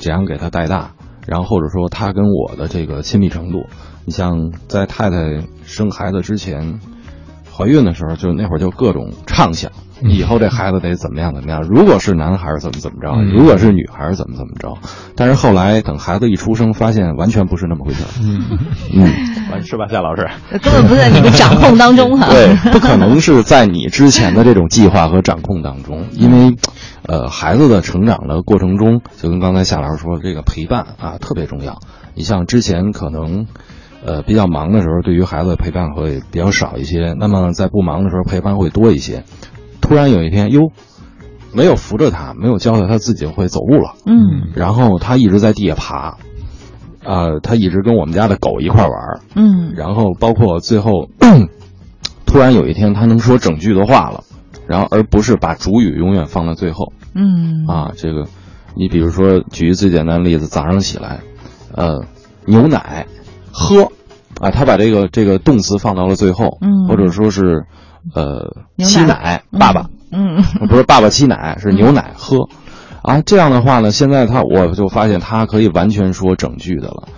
[0.00, 0.94] 怎样给他带大，
[1.26, 3.66] 然后或者说他跟我的这个亲密程度，
[4.04, 6.80] 你像在太太生孩子之前，
[7.56, 9.70] 怀孕的时候，就那会儿就各种畅想。
[10.02, 11.62] 以后这孩子得怎么样怎么样？
[11.62, 13.12] 如果是男孩儿怎么怎么着？
[13.14, 14.76] 嗯如果是女孩儿怎么怎么着？
[15.16, 18.10] 但是后来等孩子一出生，发现完全不是那么回事儿。
[18.20, 18.58] 嗯
[18.92, 20.28] 嗯，是吧，夏老师？
[20.58, 22.28] 根本不在你的掌控当中哈。
[22.28, 26.56] 对，不可能是在你之前的这种计划和掌控当中，因为，
[27.06, 31.78] 呃，孩子的成长的过程中，就跟刚才夏老师说，这个陪伴啊特别重要。
[32.14, 33.46] 你像之前可能，
[34.04, 39.24] 呃，比较忙的时候，对于孩子的陪伴会比较少一些，那么在不忙的时候，陪伴会多一些。
[39.80, 40.70] 突然有一天，哟，
[41.52, 43.94] 没有扶着他，没有教他，他自己会走路了。
[44.06, 46.18] 嗯然后他一直在地下爬，
[47.04, 49.20] 呃，他一直跟我们家的狗一块玩儿。
[49.34, 51.08] 嗯然后包括最后，
[52.26, 54.24] 突然有一天他能说整句的话了，
[54.66, 57.92] 然后而不是把主语永远放在最后嗯啊。
[57.96, 58.24] 这个，
[58.74, 61.20] 你比如说举一最简单的例子，早上起来，
[61.74, 62.04] 呃，
[62.46, 63.06] 牛奶
[63.56, 63.92] 喝，
[64.40, 67.64] 啊，他把这个这个动词放到了最后，嗯或者说是
[68.14, 72.48] 呃吸奶，爸爸，嗯 不是爸爸吸奶，是牛奶喝，
[73.02, 77.08] 啊，这样的话呢，现在他我就发现他可以完全说整句的了，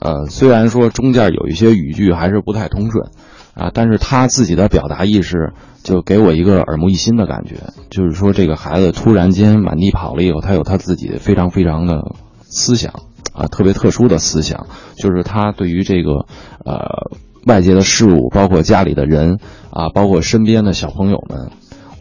[0.00, 3.10] 呃，虽然说中间有一些语句还是不太通顺，
[3.54, 7.56] 啊，但是他自己的表达意识就给我一个耳目一新的感觉，
[7.90, 12.92] 就是说这个孩子突然间满地跑了以后，他有他自己非常非常的思想，
[13.40, 16.26] 啊，特别特殊的思想，就是他对于这个
[16.64, 17.10] 呃
[17.46, 19.38] 外界的事物，包括家里的人
[19.70, 21.50] 啊，包括身边的小朋友们。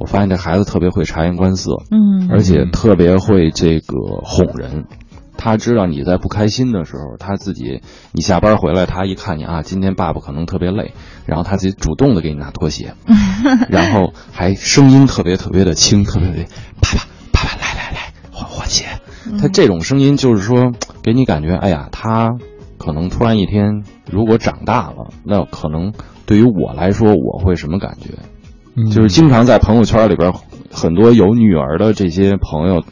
[0.02, 4.86] 我发现这孩子特别会察言观色，嗯而且特别会这个哄人。
[5.36, 7.82] 他知道你在不开心的时候，他自己
[8.14, 10.94] 你下班回来，他一看你啊，今天爸爸可能特别累，
[11.26, 12.94] 然后他自己主动的给你拿拖鞋，
[13.68, 16.46] 然后还声音特别特别的轻，特别的
[16.80, 18.86] 爸爸爸爸来来来换换鞋。
[19.40, 20.72] 他这种声音就是说
[21.04, 22.32] 给你感觉，哎呀，他
[22.78, 25.94] 可能突然一天如果长大了，那可能
[26.26, 28.10] 对于我来说，我会什么感觉？
[28.76, 30.32] 嗯就是经常在朋友圈里边，
[30.72, 32.84] 很多有女儿的这些朋友，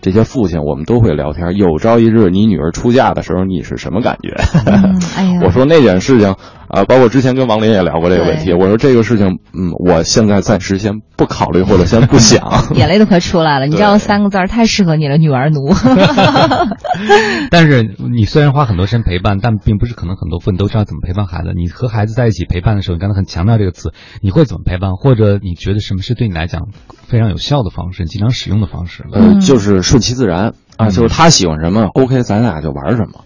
[0.00, 1.56] 这些父亲，我们都会聊天。
[1.56, 4.34] 有朝一日你女儿出嫁的时候，你是什么感觉？
[4.66, 6.34] 嗯哎呀 我说那件事情
[6.74, 8.52] 啊、包括之前跟王林也聊过这个问题。
[8.52, 12.42] 我说这个事情，嗯，我现在暂时先不考虑，或者先不想。
[12.74, 13.66] 眼泪都快出来了。
[13.66, 15.72] 你知道三个字儿太适合你了，女儿奴。
[17.50, 21.52] 但是你虽然花很多时间陪伴，但并不是可能很多父母都知道怎么陪伴孩子。
[21.54, 24.94] 你和孩子在一起陪伴的时候，你刚才很强调这个词，你会怎么陪伴？
[24.94, 26.62] 或者你觉得什么是对你来讲
[27.06, 29.04] 非常有效的方式，你经常使用的方式？
[29.12, 33.20] 呃，就是顺其自然啊，就是他喜欢什么，OK，咱俩就玩什么。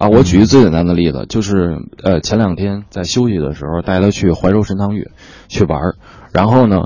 [0.00, 5.10] 啊，我举一个最简单的例子，就是呃，前两天在休息的时候带他去怀柔神堂峪
[5.48, 5.96] 去玩儿，
[6.32, 6.84] 然后呢，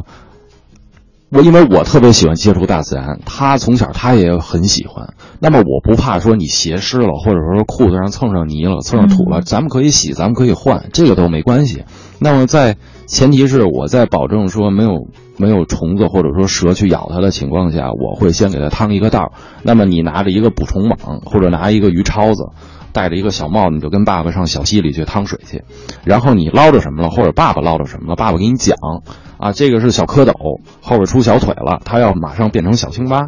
[1.30, 5.14] 我因为我特别喜欢接触大自然，他从小他也很喜欢。
[5.38, 11.84] 那么我不怕说你鞋湿了，或者说裤子上蹭上泥了、蹭上土了，咱们可以洗，咱们可以换，这个都没关系。
[12.18, 19.32] 那么在前提是我在保证说没有没有虫子或者说蛇去咬它的情况下，我会先给它趟一个道儿。
[19.62, 22.48] 那么你拿着一个捕虫网或者拿一个鱼抄子。
[22.94, 25.64] 戴着一个小帽子，你就跟爸爸上小溪里去趟水去，
[26.04, 28.76] 然后你捞着什么了，或者爸爸捞着什么了，爸爸给你讲，
[29.36, 33.26] 啊，这个是小蝌蚪，后边出小腿了，它要马上变成小青蛙，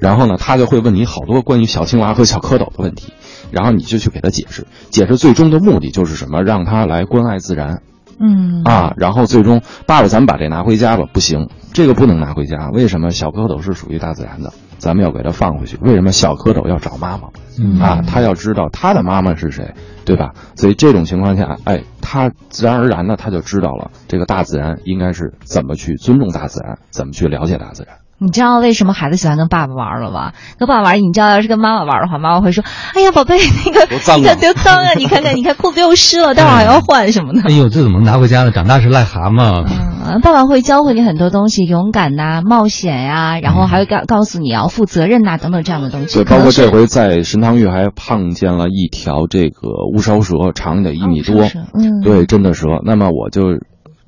[0.00, 3.12] 然后呢，他就会问你好多关于小青蛙和小蝌蚪的问题，
[3.52, 7.82] 然后你就去给他解释，解释最终的目的就是什么，让他来关爱自然，
[8.18, 8.62] 嗯。
[8.64, 13.10] 啊，然后最终爸爸，咱们把这拿回家吧，不行，这个不能拿回家，为什么？
[13.10, 16.12] 小蝌蚪是属于大自然的，咱们要给他放回去，为什么？
[16.12, 17.28] 小蝌蚪要找妈妈。
[17.58, 19.74] 嗯啊，他要知道他的妈妈是谁，
[20.04, 20.34] 对吧？
[20.56, 27.96] 所以这种情况下，哎，他自然而然的他就知道了这个大自然应该是怎么去尊重大自然，怎么去了解大自然。
[28.18, 30.32] 你知道为什么孩子喜欢跟爸爸玩了吧？
[30.58, 32.64] 跟爸爸玩，你知道要是跟妈妈玩的话，妈妈会说
[32.94, 34.92] ：“哎呀，宝贝，那个脏啊你看多脏啊！
[34.96, 38.50] 你看看， 你看裤子又湿了，待会儿还要换什么的。”哎呦，这怎么能拿回家呢？
[38.52, 39.66] 长大是癞蛤蟆。
[40.08, 46.14] 嗯，爸爸会教会你很多东西，勇敢呐、冒险呀、然后还会告告诉你要负责任呐、等等这样的东西。
[46.14, 52.66] 对，包括这回在神堂峪还碰见了一条这个乌梢蛇，长得一米多，是嗯，对，真的蛇。
[52.84, 53.58] 那么我就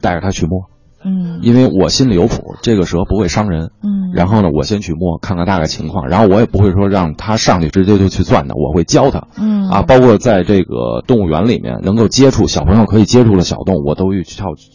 [0.00, 0.70] 带着它去摸，
[1.04, 3.70] 嗯因为我心里有谱，这个蛇不会伤人。
[3.82, 9.28] 嗯，然后呢，我先去摸，看看大概情况，然后我也不会说让它上去直接就去钻的，我会教它。
[9.38, 14.20] 嗯啊，包括在这个动物园里面能够接触小朋友可以接触的小动物，我都要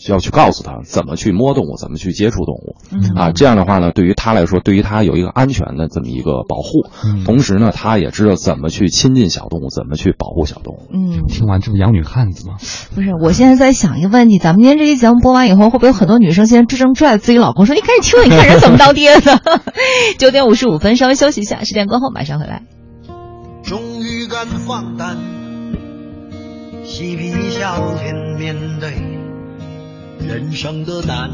[0.09, 2.75] 要去告诉他怎么去摸动物，怎么去接触动物。
[2.91, 10.79] 嗯啊，这样的话呢，对于他来说，对于他有一个安全的这么一个保护，嗯同时呢，他也知道怎么去亲近小动物，怎么去保护小动物。
[10.93, 12.55] 嗯，听完这不养女汉子吗？
[12.95, 19.39] 不是，我现在在想一个问题，咱们今天这期节目播完以后，会不会有很多女生现在支争拽自己老公说：“你赶紧听我，你看人怎么当爹的？”
[20.19, 22.63] 九点五十五分，稍微休息一下，十点过后马上回来。
[23.63, 25.17] 终于敢放胆，
[26.83, 28.93] 嬉皮笑脸面对
[30.27, 31.29] 人生的难。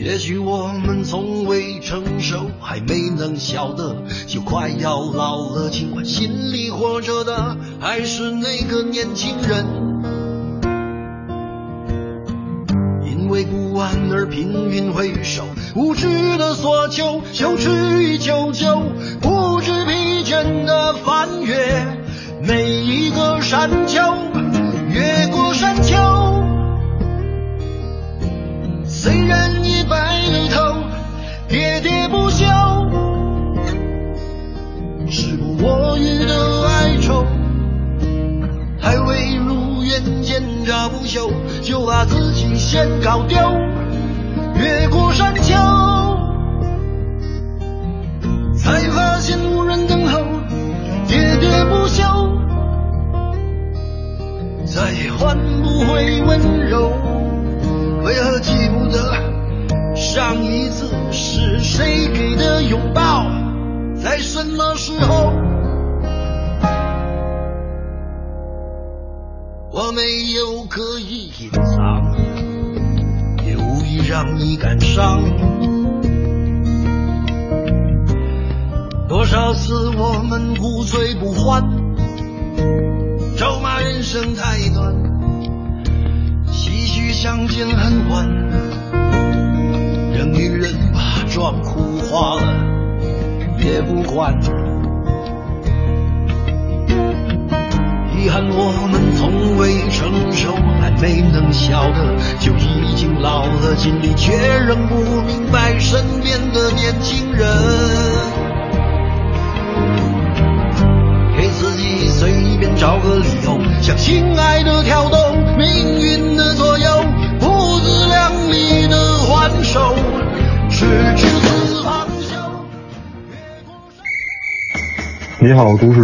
[0.00, 5.70] 也许我们从未成熟，还没能晓得，就快要老了。
[5.70, 9.64] 尽管心里活着的还是那个年轻人，
[13.16, 15.44] 因为不安而频频回首，
[15.76, 17.70] 无知的索求，羞耻
[18.02, 18.80] 与求救，
[19.20, 21.54] 不知疲倦的翻越
[22.42, 24.00] 每一个山丘，
[24.90, 26.43] 越过山丘。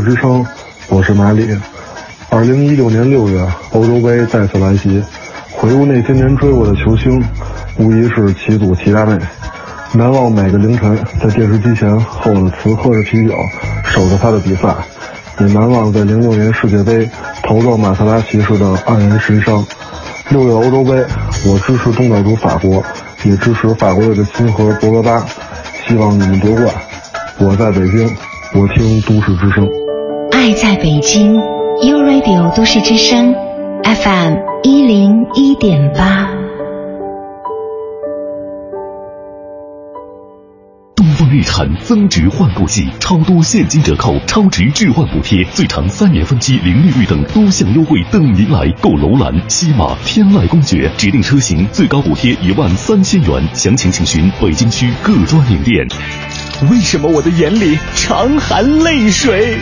[0.03, 0.45] 之声，
[0.89, 1.57] 我是马里。
[2.29, 5.03] 二零一六年六月，欧洲杯再次来袭，
[5.51, 7.23] 回顾那些年追过的球星，
[7.77, 9.19] 无疑是齐祖齐达内。
[9.93, 13.35] 难忘每个凌晨在电视机前候着词喝着啤酒，
[13.85, 14.69] 守着他的比赛，
[15.41, 17.09] 也难忘在零六年世界杯
[17.43, 19.65] 头撞马特拉齐时的黯然神伤。
[20.29, 21.05] 六月欧洲杯，
[21.47, 22.83] 我支持东道主法国，
[23.25, 25.27] 也支持法国队的新和博格巴，
[25.87, 26.67] 希望你们夺冠。
[27.39, 28.09] 我在北京，
[28.55, 29.80] 我听都市之声。
[30.33, 33.35] 爱在北京，U Radio 都市之声
[33.85, 36.29] ，FM 一零一点八。
[40.97, 48.91] 东风日产增值换购季，超多现金折扣、超值置换补贴，最长三年分期零利率等多项优惠等您来购。
[48.91, 55.87] 楼兰、西马、天籁公爵指定车型最高补贴一万三千元，详情请询北京区各专营店。
[56.71, 59.57] 为什么我的眼里常含泪水？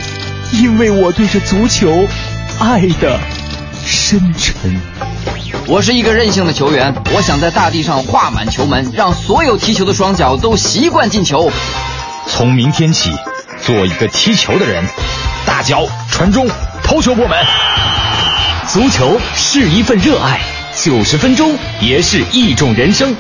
[0.53, 2.07] 因为我对这足球
[2.59, 3.19] 爱的
[3.85, 4.81] 深沉。
[5.67, 11.51] 我是一个任性的球员，我想在大地上画满球门，让所有踢球的双脚都习惯进球。
[12.27, 13.11] 从明天起，
[13.61, 14.83] 做一个踢球的人，
[15.47, 16.49] 大脚传中，
[16.83, 17.39] 头球破门。
[18.67, 20.41] 足球是一份热爱，
[20.75, 23.15] 九十分钟也是一种人生。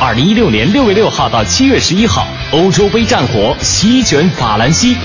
[0.00, 4.96] 二零一六年六月六号到七月十一号，欧洲杯战火席卷法兰西。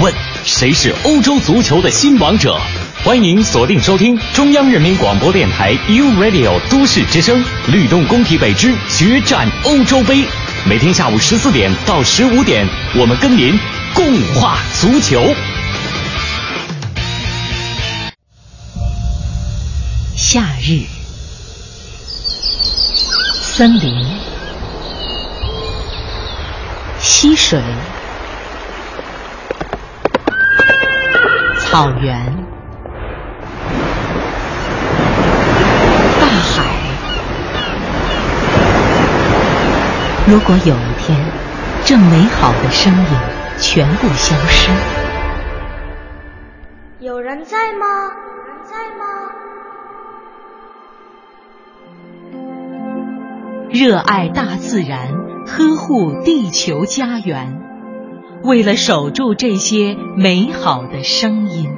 [0.00, 0.12] 问
[0.44, 2.58] 谁是欧洲足球的新王者？
[3.04, 10.24] 欢迎锁定收听中央人民广播电台 u Radio 都市之声，律动工体北之决战欧洲杯，
[10.66, 12.66] 每天下午十四点到十五点，
[12.96, 13.56] 我们跟您
[13.94, 15.22] 共话足球。
[20.16, 20.82] 夏日，
[23.42, 24.06] 森林，
[27.00, 27.60] 溪水，
[31.72, 32.36] 草原，
[36.20, 36.62] 大海。
[40.26, 41.18] 如果有一天，
[41.82, 43.06] 这美好的声音
[43.56, 44.70] 全部消失，
[46.98, 47.86] 有人在吗？
[48.36, 49.06] 有人在吗？
[53.70, 55.08] 热爱大自然，
[55.46, 57.62] 呵护地球家园，
[58.44, 61.70] 为了守住这些美好的声音。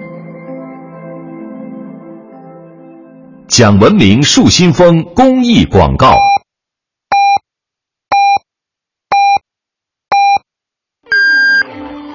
[3.47, 6.17] 讲文明树新风公益广告。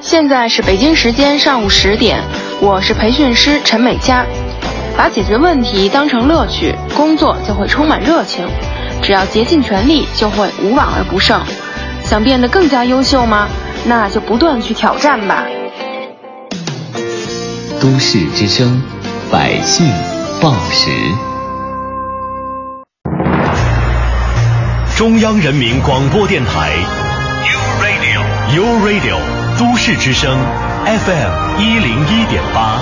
[0.02, 2.24] 现在是北京时间上午十点，
[2.60, 4.26] 我是培训师陈美佳。
[4.98, 8.48] 把解决问题当成乐趣，工作就会充满热情。
[9.04, 11.40] 只要竭尽全力，就会无往而不胜。
[12.04, 13.48] 想变得更加优秀吗？
[13.86, 15.46] 那就不断去挑战吧。
[17.82, 18.82] 都市之声，
[19.32, 19.88] 百姓
[20.42, 20.90] 报时。
[24.98, 26.72] 中央人民广播电台
[27.46, 29.18] ，U Radio，U Radio，
[29.58, 30.38] 都市之声
[30.86, 32.82] ，FM 一零一点八。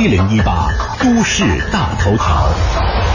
[0.00, 3.09] 一零一八都市大头条。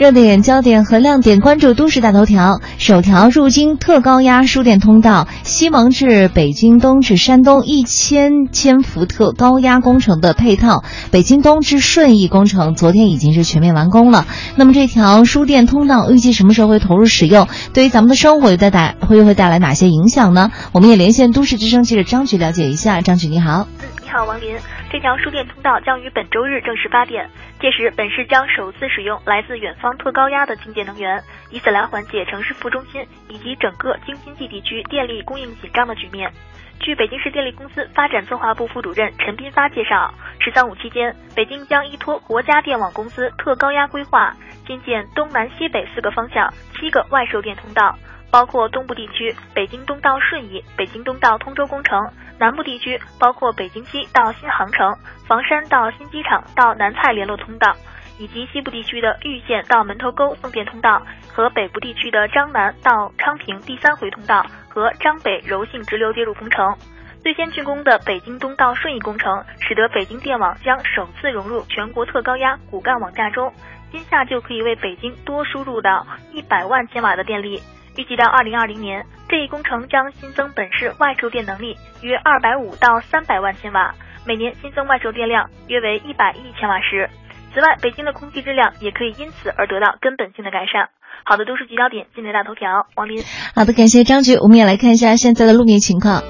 [0.00, 2.62] 热点、焦点和亮点，关注都市大头条。
[2.78, 14.26] 首条：入京特高压输电通道西蒙至北京东至山东一千千伏特高压工程的配套北京东至顺义工程，昨天已经是全面完工了。
[14.56, 17.46] 那么这条输电通道预计什么时候会投入使用？
[17.74, 20.50] 对于咱们的生活又带带会会带来哪些影响呢？
[20.72, 23.02] 我们也连线都市之声记者张局了解一下。
[23.02, 23.66] 张局你好。
[24.10, 24.58] 你好，王林。
[24.90, 27.30] 这条输电通道将于本周日正式发电，
[27.60, 36.28] 届时本市将首次使用来自远方特高压的清洁能源，以此来缓解城市副中心以及整个京津冀地区电力供应紧张的局面。
[36.80, 44.34] 据北京市电力公司发展策划部副主任陈斌发介绍，“十三五”期间，北京将依托国家电网公司特高压规划，
[44.66, 47.96] 新建东南西北四个方向七个外售电通道。
[48.30, 51.98] 包括东部地区北京东到顺义、北京东到通州工程；
[52.38, 54.94] 南部地区包括北京西到新航城、
[55.26, 57.74] 房山到新机场到南蔡联络通道，
[58.18, 61.02] 以及西部地区的玉县到门头沟送电通道
[61.32, 66.74] 和北部地区的张南到昌平第三回通道和张北柔性直流接入工程。
[67.22, 73.52] 最先竣工的北京东到顺义工程，使得北京电网将首次融入全国特高压骨干网架中，
[73.92, 77.60] 今夏就可以为北京多输入到一百万千瓦的电力。
[77.96, 83.94] 预计到二零二零年，这一工程将新增本市外售电能力约二百五到三百万千瓦，
[84.26, 87.10] 每年新增外售电量约为一百亿千瓦时。
[87.52, 90.88] 此外，北京的空气质量也可以因此而得到根本性的改善。
[91.24, 93.22] 好的，都市聚焦点，今日大头条，王林。
[93.54, 94.36] 好的，感谢张局。
[94.36, 96.22] 我们也来看一下现在的路面情况。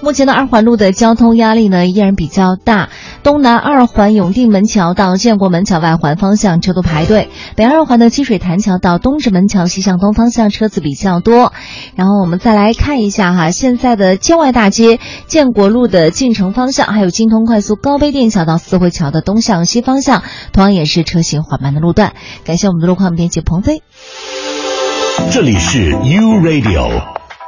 [0.00, 2.88] 目前的二环路的交通压力呢依然比较大，
[3.24, 11.52] 东南二环永定门桥到建国门桥外环方向车多排队，北二环的积水潭桥到东直门桥西向东方向车子比较多。
[11.96, 20.22] 然后我们再来看一下哈，现在的建外大街建国路的进城方向，还有京通快速高碑店桥到四惠桥的东向西方向，
[20.52, 22.12] 同样也是车行缓慢的路段。
[22.44, 23.82] 感谢我们的路况编辑鹏飞。
[25.32, 27.27] 这里是 U Radio。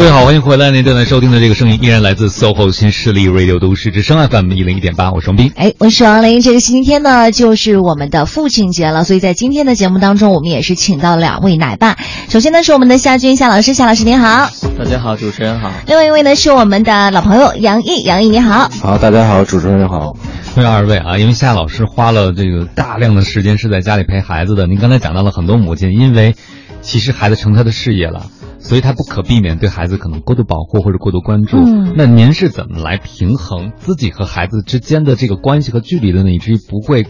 [0.00, 0.70] 各位好，欢迎回来！
[0.70, 5.52] 您正在收听的这个声音依然来自 SOHO 新势力 Radio 都市之声 FM 一零一点八，我是王斌。
[5.56, 6.40] 哎，我是王林。
[6.40, 11.98] 这个星期天呢，就是我们的父亲节了，所以在今天的节目当中，我们也是请到了两位奶爸。
[12.30, 14.48] 首先呢，是我们的夏军夏老师，夏老师您好。
[14.78, 15.70] 大家好，主持人好。
[15.86, 18.70] 另外一位呢，是我们的老朋友杨毅，杨毅你好。
[18.80, 20.16] 好，大家好，主持人好。
[20.54, 21.18] 欢迎二位啊！
[21.18, 24.66] 因为夏老师花了这个大量的时间是在家里陪孩子的。
[24.66, 26.34] 您刚才讲到了很多母亲，因为
[26.80, 28.24] 其实孩子成他的事业了。
[28.60, 31.56] 所以他不可避免对孩子可能过度保护或者过度关注。
[31.56, 36.30] 嗯，那您是怎么来平衡自己和孩子之间的这个关系和距离的呢？
[36.30, 37.06] 以至于不会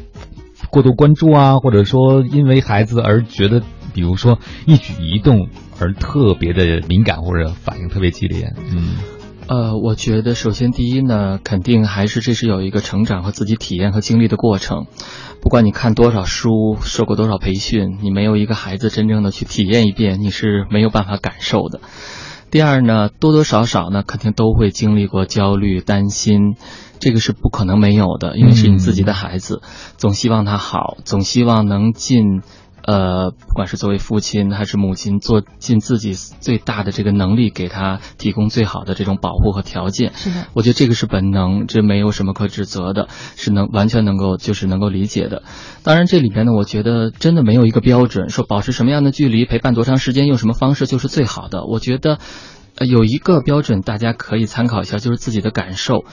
[0.71, 5.49] 过度关注啊，或者说因为孩子而觉得，比如说一举一动
[5.79, 8.55] 而特别的敏感或者反应特别激烈。
[8.73, 9.20] 嗯。
[9.51, 14.87] 呃，我觉得首先第一呢，肯定还是这是有一个成长和自己体验和经历的过程。
[15.43, 21.81] 不管你看多少书，受过多少培训，你没有一个孩子真正的去体验一遍，你是没有办法感受的。
[22.53, 26.55] 第二呢，多多少少呢，肯定都会经历过焦虑、担心，
[27.01, 29.63] 这个是不可能没有的，因为是你自己的孩子，
[29.97, 32.43] 总希望他好，总希望能尽。
[32.83, 40.13] 呃，不管是作为父亲还是母亲，做尽自己最大的这个能力，给他提供最好的这种保护和条件。
[40.15, 45.43] 是的，我觉得这个是本能，这没有什么可指责的，是能完全能够就是能够理解的。
[45.83, 51.65] 当然，这里面呢，我觉得真的没有一个标准，说保持什么样的距离，陪伴多长时间，用什么方式就是最好的。
[51.67, 52.19] 我觉得，
[52.77, 56.05] 呃，有一个标准大家可以参考一下，就是自己的感受。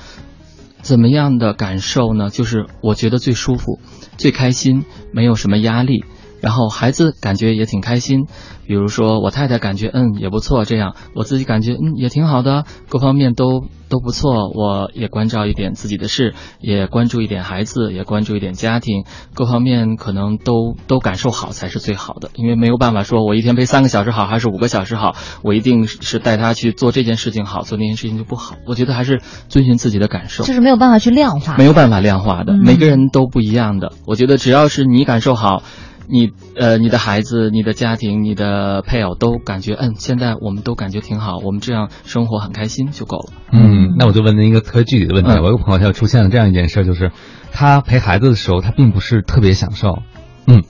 [0.82, 2.30] 怎么样的感受呢？
[2.30, 3.80] 就是我觉得最舒服、
[4.18, 6.06] 最开心，没有什么压力。
[6.42, 8.26] 然后孩子感觉也挺开心，
[8.66, 14.50] 比如说我太太感觉嗯也不错，这样我自己感觉嗯也挺好的，各方面都都不错。
[14.54, 22.30] 我也关照一点自己的事，也关注一点孩子，也关注一点家庭，各方面可能都都感受好才是最好的。
[22.36, 28.56] 因为没有办法说我一天陪三个小时好还是五个小时好，我一定是带他去做这件事情好，做那件事情就不好。
[28.66, 33.94] 我觉得还是遵循自己的感受，就是没有办法去量化，没有办法量化的，每个人都不一样的。
[34.06, 35.64] 我觉得只要是你感受好。
[36.10, 43.34] 你呃，你的孩子、你的家庭、你的配偶都感觉，嗯，现在我们都感觉挺好，我们这样生活很开心就够了。
[43.52, 47.12] 嗯，那我就问您一个特别具体的问题，我有个朋友他就出现了这样一件事，就是
[47.52, 50.00] 他陪孩子的时候，他并不是特别享受，
[50.46, 50.64] 嗯，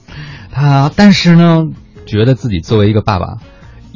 [0.50, 1.64] 他但是呢，
[2.06, 3.38] 觉得自己作为一个爸爸。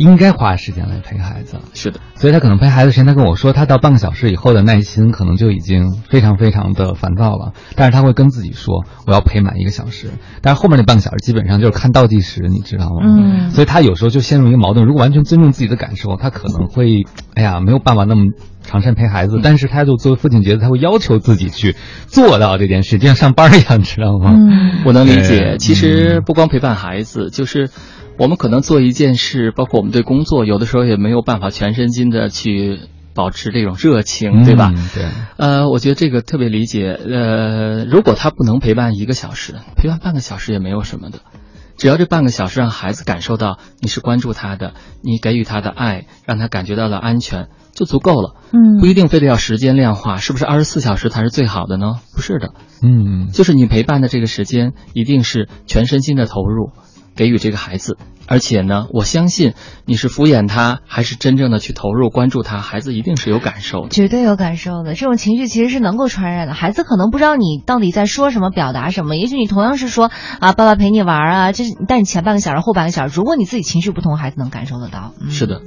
[0.03, 7.53] 应该花时间来陪孩子，是的，所以他可能陪孩子时间，他跟我说，他到半个小时以后的耐心可能就已经非常非常的烦躁了。
[7.76, 10.09] 但是他会跟自己说，我要陪满一个小时。
[10.40, 13.03] 但是后面那半个小时基本上就是看倒计时，你知道吗？
[13.05, 13.50] 嗯。
[13.50, 18.32] 所以他有时候就陷入一个矛盾，如果完全尊重自己的感受，他可能会，哎呀，没有办法那么
[18.62, 19.38] 长时间陪孩子。
[19.40, 21.76] 但是他就作为父亲，觉得他会要求自己去
[22.07, 24.32] 做到这件事，就像上班一样，知道吗？
[24.34, 25.57] 嗯，我能理解。
[25.59, 27.70] 其实不光陪伴孩子，就是。
[28.22, 32.78] 我们可能做一件事，包括我们对工作，有的时候也没有办法全身心的去
[33.16, 34.72] 保持这种热情，对吧？
[34.94, 35.08] 对。
[35.38, 36.92] 呃，我觉得这个特别理解。
[36.92, 41.18] 呃，如果他不能陪伴一个小时，陪伴半个小时也没有什么的，
[41.76, 48.36] 只要这半个小时让孩子感受到你是关注他的，你给予他的爱，让他感觉到了安全，就足够了。
[48.52, 48.78] 嗯。
[48.78, 51.94] 不一定非得要时间量化，是不是二十四小时才是最好的呢？
[52.14, 52.50] 不是的。
[52.84, 53.30] 嗯。
[53.32, 56.70] 就是你陪伴的这个时间，一定是全身心的投入。
[57.14, 57.96] 给予这个孩子，
[58.32, 59.52] 而且呢，我相信
[59.84, 64.94] 你是敷衍他，还是真正的去投入关注他，孩子一定是有感受的，绝对有感受的。
[64.94, 66.54] 这种情绪其实是能够传染的。
[66.54, 69.16] 孩子可能不知道你到底在说什么，表达什么。
[69.16, 70.10] 也许你同样是说
[70.40, 75.12] 啊，爸爸陪你玩啊，这是，但你前半个小时、后半个小时，如果你自己情绪不同，孩子能感受得到。
[75.28, 75.60] 是的，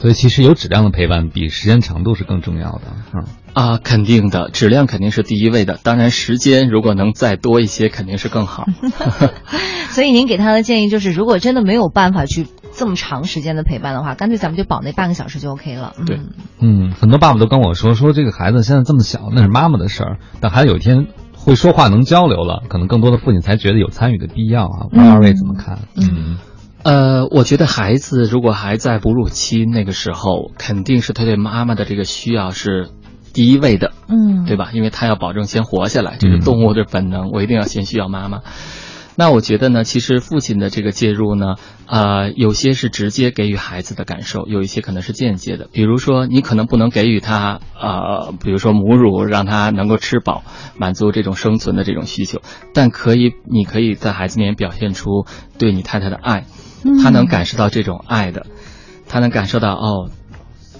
[0.00, 2.82] 所以其实有质量的陪伴比时间长度是更重要的。
[3.12, 3.24] 嗯。
[3.54, 5.78] 啊，肯定的，质量肯定是第一位的。
[5.84, 8.64] 当然，时间如果能再多一些，肯定是更好。
[9.90, 15.94] 所以您给他的建议就是，如果真的没有办法去这么长时间的陪伴的话，干脆咱们就保那半个小时就 OK 了。
[16.06, 16.20] 对，
[16.60, 20.18] 嗯，很多爸爸都跟我说，说这个孩子现在这么小，那是妈妈的事儿。
[20.40, 24.86] 等孩子有一天会说话、能交流了，可能更多的父亲才觉得有参与的必要啊。
[24.90, 25.78] 不知道二位怎么看？
[25.96, 26.38] 嗯，
[26.82, 32.90] 呃，我觉得孩子如果还在哺乳期那个时候，肯定是他对妈妈的这个需要是。
[33.32, 34.70] 第一位的，嗯，对吧？
[34.72, 37.32] 因为他要保证先活下来，这是动物的本能。
[37.32, 38.42] 我一定要先需要妈妈。
[39.16, 41.54] 那我觉得呢，其实父亲的这个介入呢，
[41.86, 45.68] 呃，有些是直接给予孩子的感受，有一些可能是间接的。
[45.72, 50.42] 比如说，你可能不能给予他，呃，比如说母乳，让他能够吃饱，
[50.76, 52.42] 满足这种生存的这种需求，
[52.72, 55.26] 但可以，你可以在孩子面前表现出
[55.58, 56.46] 对你太太的爱，
[57.02, 58.46] 他能感受到这种爱的，
[59.08, 60.10] 他能感受到哦。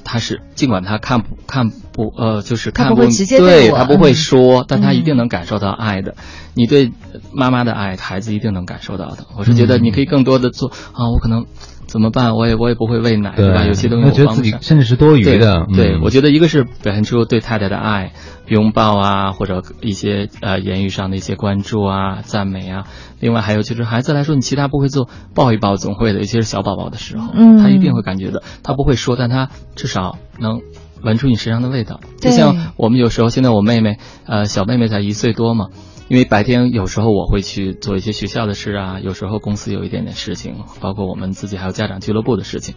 [0.05, 3.01] 他是尽管他看不看不呃，就是看他不
[3.39, 6.15] 对我他不会嗯说，但他一定嗯能感受到爱的。
[6.55, 6.93] 你对
[7.33, 9.27] 妈妈的爱，孩子一定能感受到的。
[9.37, 11.47] 我是觉得你可以更多的做啊，我可能。
[11.87, 12.35] 怎么办？
[12.35, 13.65] 我也我也不会喂奶，对吧？
[13.67, 18.13] 有些东西我觉得自己甚至是多余的对，嗯我觉得一个是表现出对太太的爱，
[18.47, 22.85] 拥抱啊，或者一些呃言语上的一些关注啊、赞美啊。
[23.21, 30.61] 另外还有就是孩子来说，你其他不会做，抱一抱总会的，尤其是小宝宝的时候，嗯他一定会感觉到，他不会说，但他至少能。
[31.03, 35.67] 闻出你身上的味道，就像我们有时候，现在我妹妹，呃，小妹妹才一岁多嘛，
[36.09, 42.75] 因为白天有时候我会去做一些学校的事啊，有时候公司有一点点事情，包括我们自己还有家长俱乐部的事情。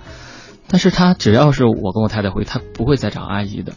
[0.69, 3.71] 但是他只要是我跟我太太回，他不会再找阿姨的，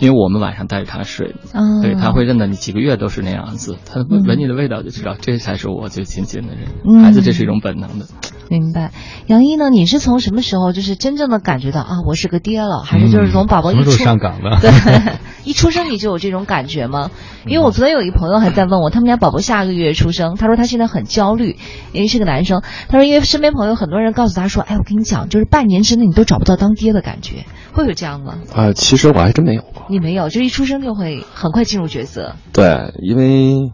[0.00, 4.24] 因为我们晚上带着他睡，嗯对，他会认得你几个月都是那样子，她嗯。
[4.26, 6.66] 闻你的味道就知道这才是我最亲近的人。
[6.84, 7.00] 嗯。
[7.00, 8.06] 孩子这是一种本能的，
[8.52, 8.92] 明白，
[9.28, 9.70] 杨一呢？
[9.70, 14.60] 你是从什么时候就是真正的感觉到啊，我是个爹了，还是就是从宝宝一出、什么时候上岗的？
[14.60, 14.70] 对，
[15.44, 17.10] 一出生你就有这种感觉吗？
[17.46, 21.56] 因为我昨天有一朋友还在问我，他们家宝宝下个月出生，他说他现在很焦虑，
[21.92, 22.62] 因为是个男生。
[22.88, 28.34] 他说因为身边朋友很多人告诉他说，哎，我跟你讲，就是半年之内你都找不到当爹的感觉，会有这样吗？
[28.54, 29.84] 啊、其实我还真没有过。
[29.88, 32.36] 你没有，就一出生就会很快进入角色。
[32.52, 33.72] 对，因为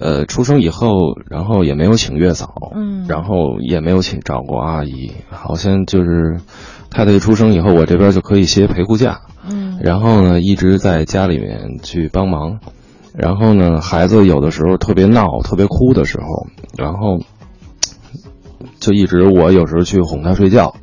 [0.00, 3.06] 呃出生以后，然后也没有请月嫂，嗯。
[3.08, 6.40] 然后也没有请找过阿姨，好像就是
[6.90, 9.78] 太太一出生以后，我这边就可以歇陪护假，嗯。
[9.82, 12.58] 然后呢一直在家里面去帮忙，
[13.14, 16.46] 然后呢孩子有的时候特别闹、特别哭的时候，
[16.76, 17.18] 然后
[18.78, 20.74] 就一直我有时候去哄他睡觉，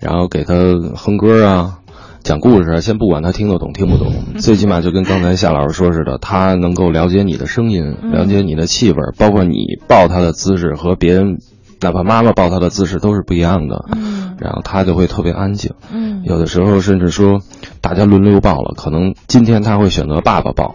[0.00, 0.54] 然后给他
[0.96, 1.80] 哼歌啊。
[2.24, 4.10] 讲故事啊，先不管他听得懂听不懂，
[4.40, 11.36] 最起码就跟刚才夏老师说似的，他能够了解你的声音，嗯了解你的气味，包括你抱他的姿势和别人，
[11.82, 13.84] 哪怕妈妈抱他的姿势都是不一样的。
[13.94, 15.74] 嗯然后他就会特别安静。
[15.92, 17.40] 嗯有的时候甚至说，
[17.82, 20.74] 大家轮流抱了，可能今天他会选择爸爸抱，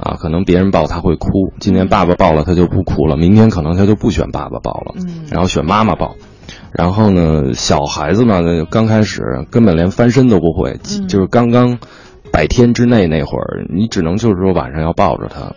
[0.00, 6.16] 啊，可能别人抱他会哭，今天爸爸抱了他就不哭了，明天可能他就不选爸爸抱了，嗯然后选妈妈抱。
[6.76, 11.08] 然后呢，小孩子嘛，那刚开始根本连翻身都不会，嗯。
[11.08, 11.78] 就是刚刚
[12.30, 15.50] 百天之内那会儿，你只能就是说晚上要抱着他，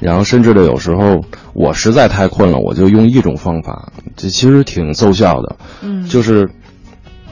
[0.00, 1.22] 然后甚至的有时候
[1.52, 6.04] 我实在太困了，我就用一种方法，这其实挺奏效的，嗯。
[6.08, 6.50] 就是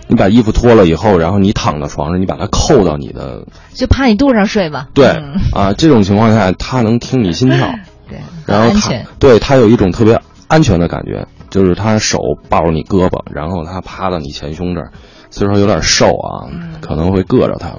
[0.06, 4.88] 你把衣服脱了以后，然后你躺到床上，你把它扣到你的就趴你肚子上睡吧。
[4.94, 5.34] 对、嗯。
[5.52, 7.66] 啊，这种情况下他能听你心跳，
[8.08, 14.90] 对，然后他对他有一种特别安全的感觉，就是他手抱着你胳膊，然后他趴到你前胸这儿，
[15.30, 16.48] 虽说有点瘦啊，
[16.80, 17.76] 可能会硌着他，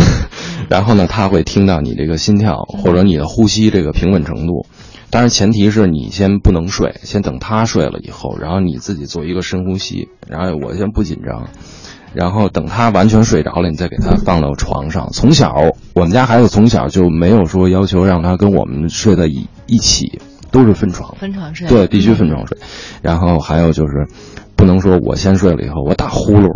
[0.70, 4.66] 然后呢，他会听到你这个心跳或者你的呼吸这个平稳程度。
[5.10, 11.50] 当然，前提是你先不能睡，先等他睡了以后，然后你自己做一个深呼吸，然后我先不紧张，
[12.14, 15.10] 然后等他完全睡着了，你再给他放到床上。
[15.12, 15.54] 从小，
[15.94, 20.20] 我们家孩子从小就没有说要求让他跟我们睡在一一起，
[20.54, 21.16] 都是分床。
[21.16, 21.66] 分床睡。
[21.68, 22.56] 对，必须分床睡。
[23.02, 24.06] 然后还有就是，
[24.54, 26.48] 不能说我先睡了以后我打呼噜，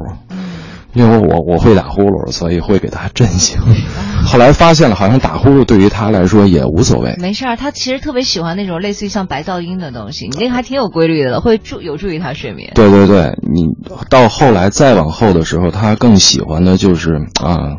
[0.94, 3.58] 因为我我会打呼噜，所以会给他震醒。
[4.24, 7.16] 后来发现了，好像打呼噜对于他来说也无所谓。
[7.18, 12.70] 没事儿，他其实特别喜欢那种类似于像白噪音的东西，你那个还挺有规律的，会助有助于他睡眠。
[12.74, 13.64] 对对对，你
[14.08, 17.76] 到后来再往后的时候，他更喜欢的就是啊呃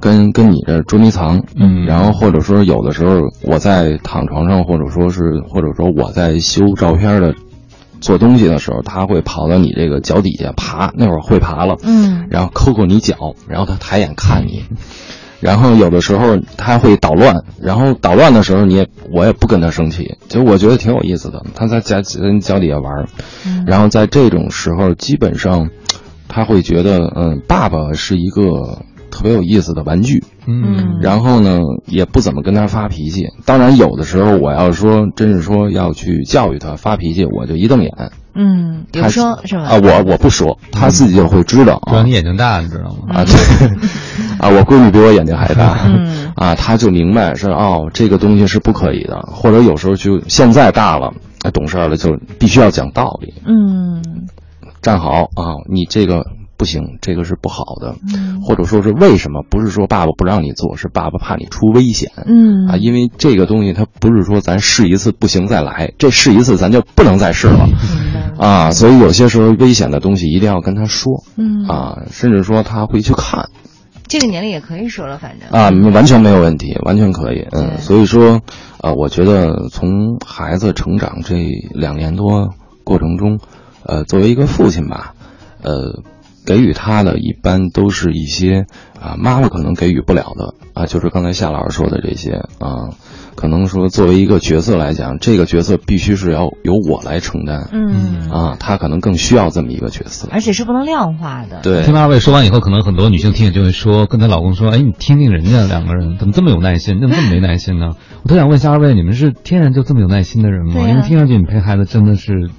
[0.00, 7.34] 跟跟你这捉迷藏，嗯然后或者说有的时候我在躺床上，或者说是或者说我在修照片的
[8.00, 14.64] 做东西的时候，他会跑到你这个脚底下爬，那会儿会爬了，嗯然后抠抠你脚，然后他抬眼看你。
[15.40, 21.40] 然后有的时候他会捣乱，然后捣乱的时候你也我也不跟他生气，就我觉得挺有意思的。
[21.54, 23.06] 他在脚跟脚底下玩，
[23.46, 25.70] 嗯然后在这种时候，基本上
[26.26, 28.82] 他会觉得，嗯，爸爸是一个
[29.18, 31.00] 特别有意思的玩具，嗯。
[31.02, 33.26] 然后呢，也不怎么跟他发脾气。
[33.44, 37.92] 当然，有的时候我要说，真是说要去教育他发脾气，我就一瞪眼。
[38.36, 39.62] 嗯，也他不说是吧？
[39.64, 41.90] 啊，我我不说，他自己就会知道啊。
[41.90, 43.16] 主要你眼睛大，你知道吗？
[43.16, 43.34] 啊，对。
[44.38, 46.32] 啊，我闺女比我眼睛还大，嗯。
[46.36, 51.12] 啊，他就明白是哦，这个东西是不可以的，或者有时候就现在大了，
[51.42, 54.00] 哎懂事儿了，就必须要讲道理，嗯。
[54.80, 56.24] 站好啊，你这个
[56.58, 58.42] 不行，这个是不好的，嗯。
[58.42, 59.42] 或者说是为什么？
[59.48, 62.10] 不是说爸爸不让你做，是爸爸怕你出危险。
[62.26, 62.66] 嗯。
[62.66, 67.68] 啊，因为这个东西它不是说咱试一次不行再来，这试一次咱就不能再试了，
[68.38, 71.64] 啊，所以有些时候危险的东西一定要跟他说，嗯。
[71.66, 73.48] 啊，甚至说他会去看，
[74.08, 75.48] 这个年龄也可以说了，反正。
[75.50, 78.40] 啊，完全没有问题，完全可以，嗯，所以说，
[78.80, 81.36] 呃，我觉得从孩子成长这
[81.72, 82.54] 两年多
[82.84, 83.38] 过程中，
[83.84, 85.14] 呃，作为一个父亲吧，
[85.62, 86.02] 呃，
[86.48, 88.64] 给予他的一般都是一些
[88.98, 92.96] 啊妈妈可能给予不了的啊，就是刚才夏老师说的这些啊。
[93.34, 97.68] 可能说，作为一个角色来讲，这个角色必须是要由我来承担。
[97.70, 101.60] 嗯啊，他可能更需要这么一个角色，而且是不能量化的。
[101.62, 107.90] 对，听二位说完以后，可能很多女性听见就会说，跟她老公说：“哎，你听听人家两个人怎么这么有耐心，怎么这么没耐心呢？”
[108.24, 110.80] 我特想问一下二位，你们是天然就这么有耐心的人吗？
[110.82, 112.50] 啊、因为听上去你陪孩子真的是。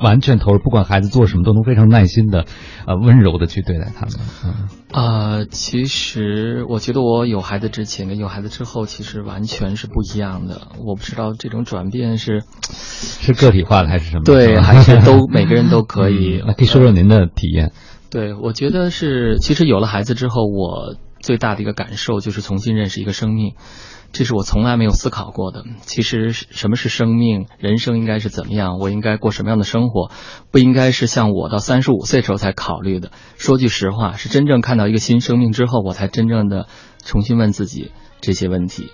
[0.00, 2.44] 完全投入，不管孩子做什么，都能非常耐心的，
[2.86, 4.14] 呃，温柔的去对待他们。
[4.44, 10.68] 嗯，呃，其实我觉得我有孩子之前跟有孩子之后，其实完全是不一样的。
[10.84, 14.24] 我不知道这种转变是是个体化的还是什么？
[14.24, 16.42] 对， 还是都每个人都可以。
[16.46, 17.72] 那可以说说您的体验？
[18.10, 23.54] 对，我觉得是，其实有了孩子之后，我最大的一个感受就是重新认识一个生命。
[24.10, 25.64] 这是我从来没有思考过的。
[25.82, 27.46] 其实什么是生命？
[27.58, 28.78] 人生应该是怎么样？
[28.78, 30.10] 我应该过什么样的生活？
[30.50, 33.12] 不应该是像我到三十五岁时候才考虑的。
[33.36, 36.66] 说句实话，是真正看到一个新生命之后，我才真正的
[37.04, 38.90] 重新问自己这些问题。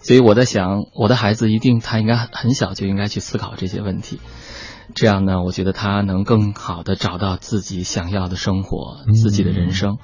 [0.00, 4.20] 所以我在想，我的孩子一定他应该很小就应该去思考这些问题。
[4.94, 9.98] 这样呢，我觉得他能更好的找到自己想要的生活，自己的人生。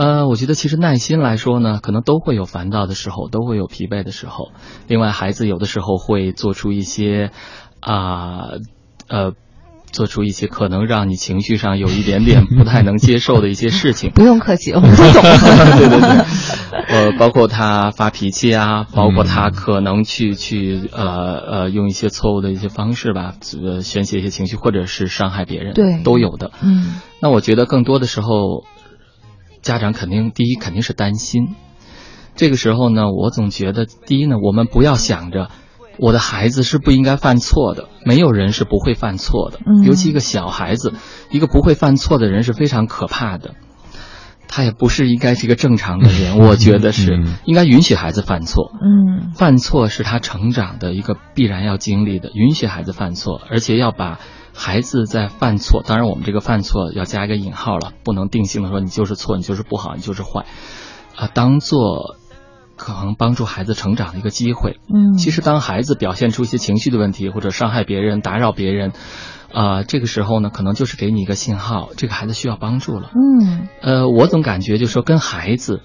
[0.00, 4.48] 呃，我觉得其实耐心来说呢，可能都会有烦躁的时候，都会有疲惫的时候。
[4.88, 7.32] 另外，孩子有的时候会做出一些
[7.80, 8.48] 啊
[9.08, 9.32] 呃，
[9.92, 14.10] 做出一些可能让你情绪上有一点点 不太能接受的一些事情。
[14.16, 15.22] 不用客气，我 们都懂。
[15.76, 16.24] 对对对，
[16.88, 26.52] 呃，包括他发脾气啊，包括他可能去去呃呃用一些错误的一些方式吧，呃宣泄一些情绪，或者是伤害别人，对，都有的。
[26.62, 28.64] 嗯，那我觉得更多的时候。
[29.62, 31.54] 家长肯定第一肯定是担心，
[32.34, 35.50] 这个时候呢，我总觉得第一呢，我们不要想着
[35.98, 40.94] 我的孩子是不应该犯错的，没有人是不会犯错的，嗯、尤其一个小孩子，
[41.30, 43.54] 一个不会犯错的人是非常可怕的，
[44.48, 54.18] 他也不是应该是一个正常的人，我觉得是应该允许孩子犯错，嗯，犯错是他成长的一个必然要经历的，允许孩子犯错，而且要把。
[54.62, 60.44] 孩子在犯错，当然我们这个犯错要加一个引号了，不能定性的说你就是错，你就是不好，你就是坏，
[61.16, 62.16] 啊，当做
[62.76, 64.78] 可能帮助孩子成长的一个机会。
[64.94, 68.92] 嗯，其实当孩子表现出一些情绪的问题，或者伤害别人、打扰别人，
[69.50, 73.10] 啊，这个时候呢，可能就是给你一个信号，这个孩子需要帮助了。
[73.14, 75.80] 嗯，呃，我总感觉就是说跟孩子，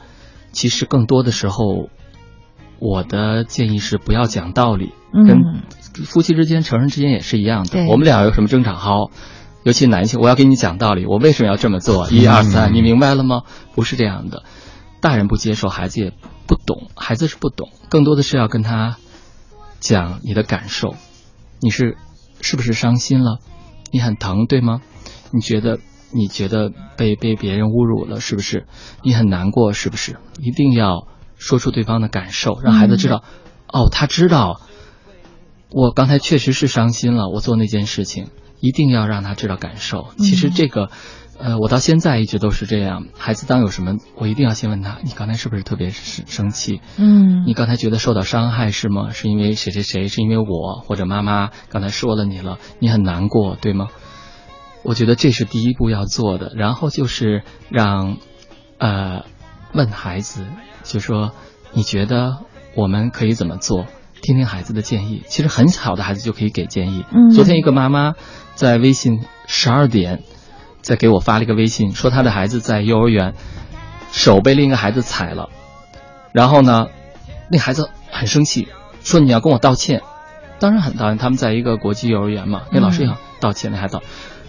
[0.51, 1.87] 其实更多的时候，
[2.79, 5.63] 我的建议是不要讲道理，跟。
[6.03, 7.85] 夫妻之间、成人之间也是一样的。
[7.87, 9.11] 我们俩有什么争吵，好，
[9.63, 12.09] 尤其男性，我要给你讲道理，我为什么要这么做？
[12.09, 13.43] 一二三，你明白了吗？
[13.73, 14.43] 不是这样的，
[14.99, 16.11] 大人不接受，孩子也
[16.45, 18.97] 不懂，孩子是不懂，更多的是要跟他
[19.79, 20.95] 讲你的感受，
[21.61, 21.97] 你是
[22.41, 23.39] 是不是伤心了？
[23.91, 24.81] 你很疼，对吗？
[25.31, 25.79] 你觉得
[26.11, 28.67] 你觉得被被别人侮辱了，是不是？
[29.03, 30.17] 你很难过，是不是？
[30.39, 33.23] 一定要说出对方的感受，让孩子知道，
[33.67, 34.61] 哦，他知道。
[35.71, 40.07] 我刚才确实是伤心了，我做那件事情，一定要让他知道感受。
[40.17, 40.89] 其实这个，
[41.37, 43.07] 呃，我到现在一直都是这样。
[43.17, 46.81] 孩子当有什么，我一定要先问他：你刚才是不是特别生生气？
[46.97, 49.09] 嗯，你刚才觉得受到伤害是吗？
[49.09, 50.07] 是因为谁谁谁？
[50.07, 52.57] 是因为我或者妈妈刚才说了你了？
[52.79, 53.87] 你很难过，对吗？
[54.83, 56.53] 我觉得这是第一步要做的。
[56.55, 58.17] 然后就是让，
[58.77, 59.25] 呃，
[59.73, 60.45] 问孩子，
[60.83, 61.31] 就说
[61.73, 62.37] 你觉得
[62.75, 63.87] 我们可以怎么做？
[64.25, 67.05] 听听孩子的建议，其实很小的孩子就可以给建议。
[67.11, 68.15] 嗯，昨天一个妈妈
[68.55, 70.23] 在微信十二点，
[70.81, 73.35] 在给我发了一个微信，说她的孩子在幼儿园
[74.11, 75.49] 手被另一个孩子踩了，
[76.31, 76.87] 然后呢，
[77.51, 78.67] 那孩子很生气，
[79.03, 80.01] 说你要跟我道歉。
[80.57, 83.99] 当然很道歉，他们在一个国际幼儿园嘛，那老师也要道歉，那孩子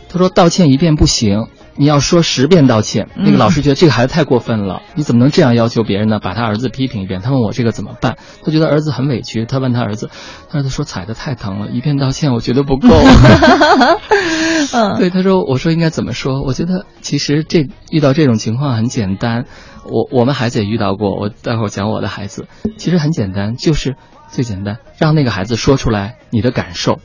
[0.09, 1.47] 他说道歉一遍不行。
[1.79, 6.19] 你要说十遍道歉，那个老师觉得这个孩子太过分了，你怎么能这样要求别人呢？
[6.19, 8.17] 把他儿子批评一遍，他问我这个怎么办？
[8.43, 10.09] 他觉得儿子很委屈，他问他儿子，
[10.49, 12.89] 他儿子说踩的太疼了，一遍道歉我觉得不够。
[14.73, 16.41] 嗯，对，他说，我说应该怎么说？
[16.43, 19.45] 我觉得其实这遇到这种情况很简单，
[19.85, 22.47] 我我们孩子也遇到过，我待会儿讲我的孩子，
[22.79, 23.97] 其实很简单，就是
[24.31, 27.01] 最简单，让那个孩子说出来你的感受，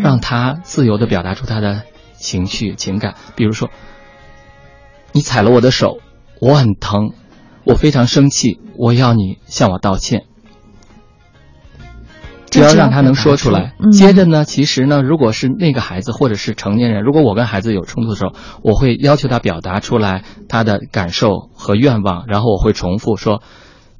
[0.00, 1.82] 让他自由的表达出他的
[2.22, 3.68] 情绪情感，比如说。
[5.14, 5.98] 你踩了我的手，
[6.40, 7.12] 我很疼，
[7.66, 10.24] 我非常生气，我要你向我道歉。
[12.48, 23.42] 只要让他能说出来，接着呢，其实呢，如果是那个孩子或者是成年人，如果我跟孩子有冲突的时候，我会要求他表达出来他的感受和愿望，然后我会重复说：“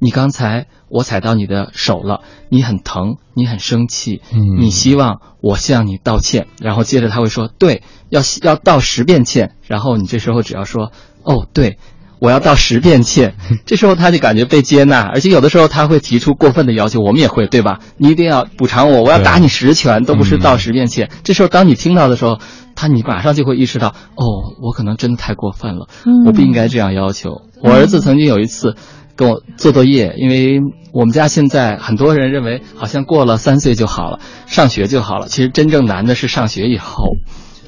[0.03, 6.47] 你刚才我踩到你的手了，你很疼，你很生气，嗯你希望我向你道歉。
[6.59, 9.55] 然后接着他会说，对，要要道十遍歉。
[9.65, 10.91] 然后你这时候只要说，
[11.23, 11.77] 哦，对。
[12.19, 13.35] 我要道十遍歉，
[13.67, 17.79] 这时候他就感觉被接纳，而且有的时候他会提出过分的要求，我们也会，对吧？
[17.97, 21.09] 你一定要补偿我，我要打你十拳，都不是道十遍歉。
[21.25, 22.39] 这时候当你听到的时候，
[22.75, 27.41] 他你马上就会意识到，哦，我可能真的太过分了，嗯我不应该这样要求。
[27.61, 28.77] 我儿子曾经有一次
[29.15, 30.59] 跟我做作业，因为
[30.91, 37.17] 我们家现在很多人认为好像过了三岁就好了，上学就好了，其实真正难的是上学以后。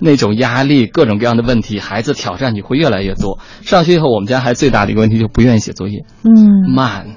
[0.02, 3.40] 那种压力，各种各样的问题，孩子挑战你会越来越多。
[3.62, 7.16] 上学以后，我们家孩子最大的一个问题就不愿意写作业，嗯慢、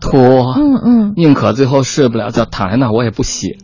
[0.00, 3.58] 拖，嗯嗯，宁可最后睡不了觉，躺在那我也不写。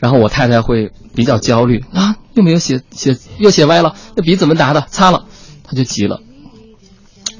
[0.00, 4.80] 然后我太太会比较焦虑啊，又没有写写，又写歪了，那笔怎么答的？
[4.88, 5.26] 擦了，
[5.62, 6.18] 他就急了。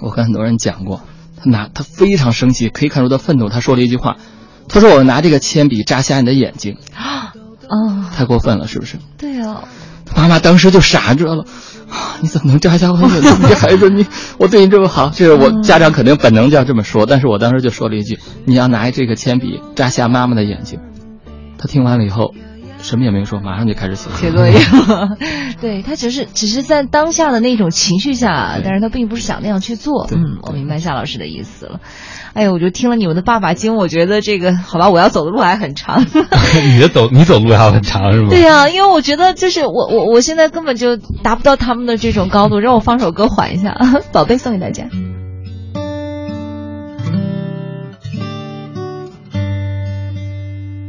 [0.01, 1.01] 我跟很多人讲过，
[1.43, 3.49] 他拿他非常生气，可以看出他愤怒。
[3.49, 4.17] 他说了一句话，
[4.69, 7.35] 他说：“我拿这个铅笔扎瞎你的眼睛。”啊
[7.69, 8.99] 哦，太过分了，是不是？
[9.17, 9.65] 对哦，
[10.15, 11.45] 妈妈当时就傻住了，
[11.91, 13.33] 啊，你怎么能扎瞎我的眼睛？
[13.41, 14.07] 你这孩子，你
[14.39, 20.81] 我对你这么好，这是我家长肯定本能就要这么说，但是我当时就说了一句：“你要拿这个铅笔扎瞎妈妈的眼睛。”
[21.59, 22.35] 他听完了以后，
[22.83, 24.59] 什么也没有说，马上就开始写写作业。
[25.61, 30.07] 对他只是只是在当下的那种情绪下，但是他并不是想那样去做。
[30.13, 31.81] 嗯，我明白夏老师的意思了。
[32.35, 36.03] 哎呦，我就听了你们的爸爸经，我觉得这个好吧，我要走的路还很长。
[36.75, 38.29] 你的走，你走路还很长是吗？
[38.31, 43.75] 对呀、因为我觉得就是我我我现在根本就达不到他们的这种高度，让我放首歌缓一下。
[44.13, 44.87] 宝贝送给大家。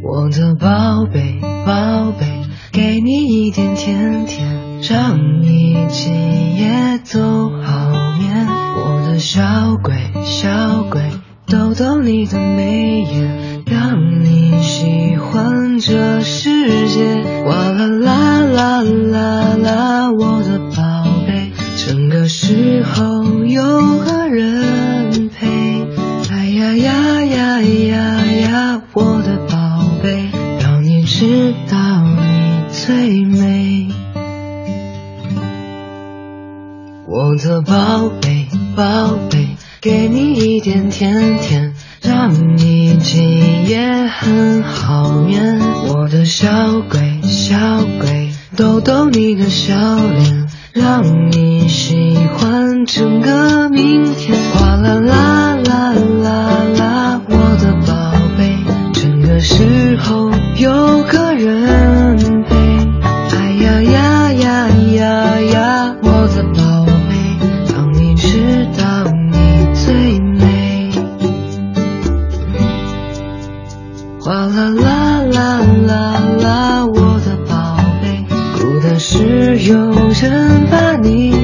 [0.05, 2.27] 我的宝贝，宝贝，
[2.73, 7.89] 给你一点甜甜，让你今夜都好
[8.19, 8.45] 眠。
[8.75, 9.95] 我的小鬼，
[10.25, 11.01] 小鬼，
[11.47, 17.23] 逗逗你的眉眼，让你喜欢这世界。
[17.45, 23.63] 哇啦啦啦啦啦，我的宝贝，整个时候有
[23.99, 24.62] 个人
[37.45, 45.59] 我的宝贝，宝贝，给你一点甜甜，让你今夜很好眠。
[45.89, 46.47] 我的小
[46.89, 47.57] 鬼，小
[47.99, 54.41] 鬼，逗逗你的笑脸，让你喜欢整个明天。
[54.53, 58.55] 哗啦啦啦啦啦，我的宝贝，
[58.93, 62.42] 整个时候有个人
[79.13, 79.75] 是有
[80.09, 81.42] 人把你。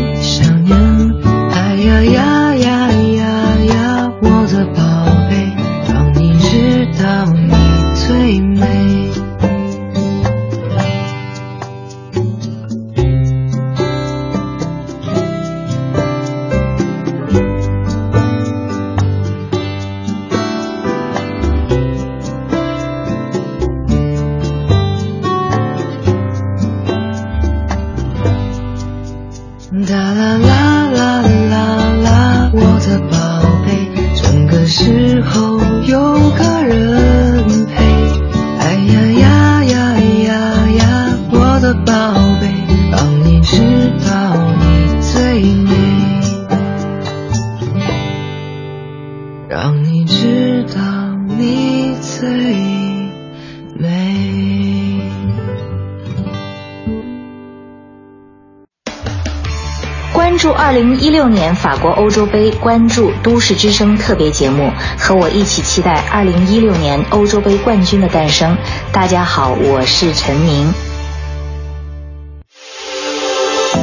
[61.20, 68.58] 六年法国欧洲杯，关注都市之声特别节目，和我一起期待二零一六年欧洲杯冠军的诞生。
[68.94, 70.74] 大家好，我是陈明。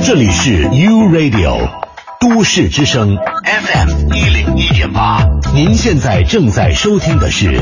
[0.03, 1.69] 这里是 U Radio
[2.19, 5.23] 都市之声 FM 一零一点八，
[5.53, 7.61] 您现在正在收听的是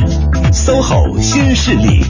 [0.52, 2.04] SOHO 新势力。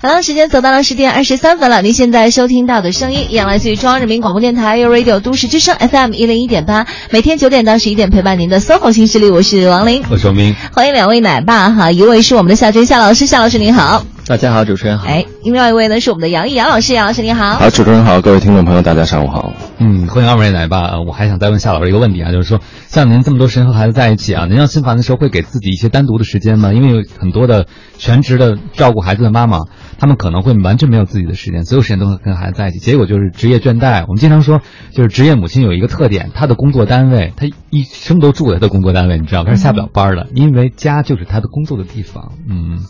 [0.00, 1.82] 好了，时间走到了十点二十三分了。
[1.82, 10.04] 您现在收听到的声音依然来自于中央人民广播电台 u Radio 都市之声 FM 一零一点八，每天九点到十一点陪伴您的 SOHO 新势力，我是王琳。
[10.08, 10.54] 我是明。
[10.72, 14.04] 欢迎两位奶爸哈，一位是我们的夏军夏老师，夏老师您好。
[14.28, 15.06] 大家好，主持人好。
[15.08, 17.54] 哎，另外一位呢是我们的杨毅杨老师，杨老师您好。
[17.54, 19.54] 好，主持人好，各位听众朋友，大家上午好。
[19.78, 21.00] 嗯，欢迎二位来吧。
[21.00, 26.74] 我还想再问夏老师一个问题啊，就是说，像您这么多时间和孩子在一起啊，您要心烦的时候会给自己一些单独的时间吗？
[26.74, 29.60] 因为有很多的全职的照顾孩子的妈妈，
[29.98, 34.02] 他们可能会完全没有自己的时间，所有时间都会跟孩子在一起，结果就是职业倦怠。
[34.02, 34.60] 我们经常说，
[34.92, 42.32] 就是职业母亲有一个特点，她的工作单位，她一生都住在她的工作单位，你知道，她是下不了班的，因为家就是她的工作的地方。
[42.46, 42.80] 嗯，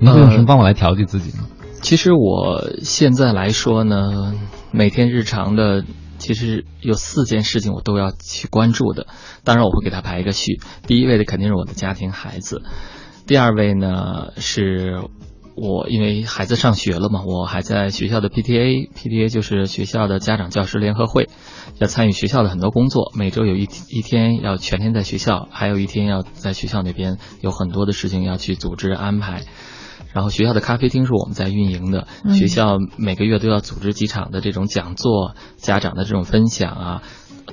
[0.00, 1.44] 您会用什么方法来调剂自己呢？
[1.82, 4.34] 其实我现在来说呢，
[4.72, 5.84] 每天日常的
[6.18, 9.06] 其实有四件事情我都要去关注的。
[9.44, 12.62] 当然我会给他排一个序，第一位的肯定是我的家庭孩子，
[13.26, 15.02] 第二位呢是
[15.56, 21.28] 我因为孩子上学了嘛，我还在学校的 PTA，PTA 就是学校的家长教师联合会，
[21.78, 29.42] 要参与学校的很多工作，每周有一一天要全天在学校，还有一天要在学校那边有很多的事情要去组织安排。
[30.12, 37.02] 然后学校的咖啡厅是我们在运营的，嗯学校每个月都要组织几场的这种讲座，家长的这种分享啊，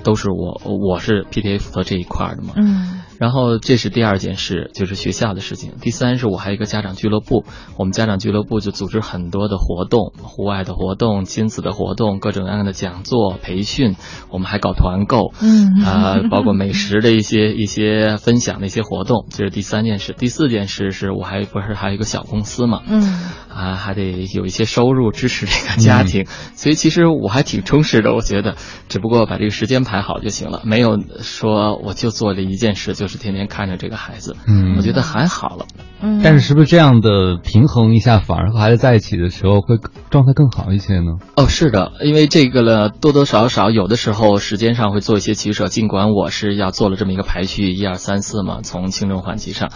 [0.04, 2.54] 都是我我是 PTA 负责这一块儿的嘛。
[2.56, 5.72] 嗯然后这是第二件事，就是学校的事情。
[5.80, 7.44] 第三是我还有一个家长俱乐部，
[7.76, 13.96] 我们家长俱乐部就组织很多的活动，户外的活动、亲子的活动、各种各样的讲座、培训，
[14.30, 15.82] 我们还搞团购，嗯。
[15.84, 20.14] 啊、包括美食的一些 一些分享的一些活动，这是第三件事。
[20.16, 23.02] 第四件事是我还不是还有一个小公司嘛，嗯。
[23.48, 28.56] 啊，还得有一些收入支持这个家庭，所以其实我还挺充实的，我觉得，
[28.88, 35.66] 只不过把这个时间排好就行了，没有说我就做这一件事，就是天天看着这个孩子，嗯我觉得还好了。
[36.00, 39.78] 嗯但是是不是这样的平衡一下，反而和孩子在一起的时候会
[40.10, 41.12] 状态更好一些呢？
[41.36, 45.68] 哦，是的，因为这个呢，多多少少有的时候时间上会做一些取舍。
[45.68, 49.70] 尽管我是要做了这么一个排序，一二三四嘛，从轻重缓急上，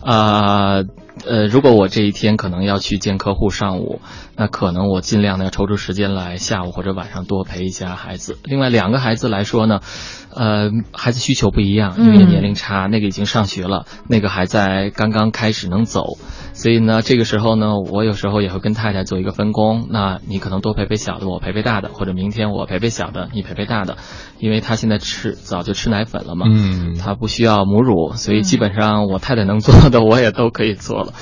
[0.00, 0.82] 啊、
[1.24, 4.00] 呃，如果我这一天可能要去见客户上午，
[4.36, 8.38] 那可能我尽量呢要抽出时间来下午或者晚上多陪一下孩子。
[8.44, 9.80] 另外两个孩子来说呢，
[10.34, 16.18] 呃，孩子需求不一样，因为嗯年龄差，那个已经上学了，那个还在刚刚开始能走，
[16.52, 19.86] 所以呢，这个时候呢，我有时候也会跟太太做一个分工。
[19.90, 23.96] 那你可能多陪陪小的，我陪陪大的，或者明天我陪陪小的，你陪陪大的，
[24.38, 31.14] 因为他现在吃早就吃奶粉了嘛，嗯他不需要母乳，所以基本上我太太能做的我也都可以做了。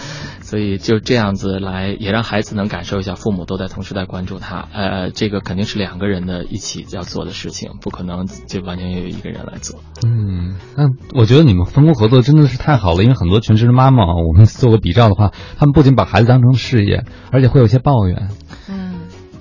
[0.45, 4.69] 所以就这样子来，也让孩子能感受一下父母都在同时在关注他。
[4.75, 9.81] 呃，这个肯定是两个人的一起要做的事情，不可能就完全由一个人来做。
[10.07, 10.85] 嗯，那
[11.19, 18.29] 我觉得你们分工合作真的是太好了，因为很多全职的妈妈，我们做个比照的话，他们不仅把孩子当成事业，而且会有一些抱怨。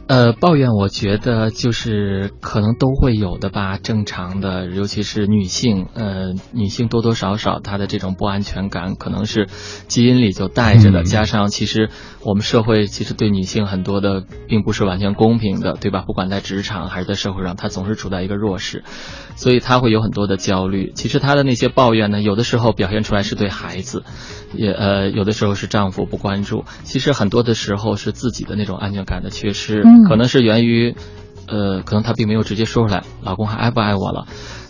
[0.06, 9.48] 呃，抱怨我觉得就是可能都会有的吧，正常的，尤其是女性，呃，女性多多少少她的这种不安全感可能是
[9.88, 11.06] 基因里就带着的，嗯。
[11.06, 11.90] 加上其实
[12.22, 16.04] 我们社会其实对女性很多的并不是完全公平的，对吧？
[16.06, 18.84] 不管在职场还是在社会上，她总是处在一个弱势，
[19.38, 20.92] 所以她会有很多的焦虑。
[20.94, 24.04] 其实她的那些抱怨呢，有的时候表现出来是对孩子，
[24.54, 30.96] 也呃，有的时候是丈夫不关注，其实很多的时候是自己的那种安全感的缺失，嗯可能是源于，
[31.48, 34.26] 呃，可能他并没有直接说出来，老公还爱不爱我了。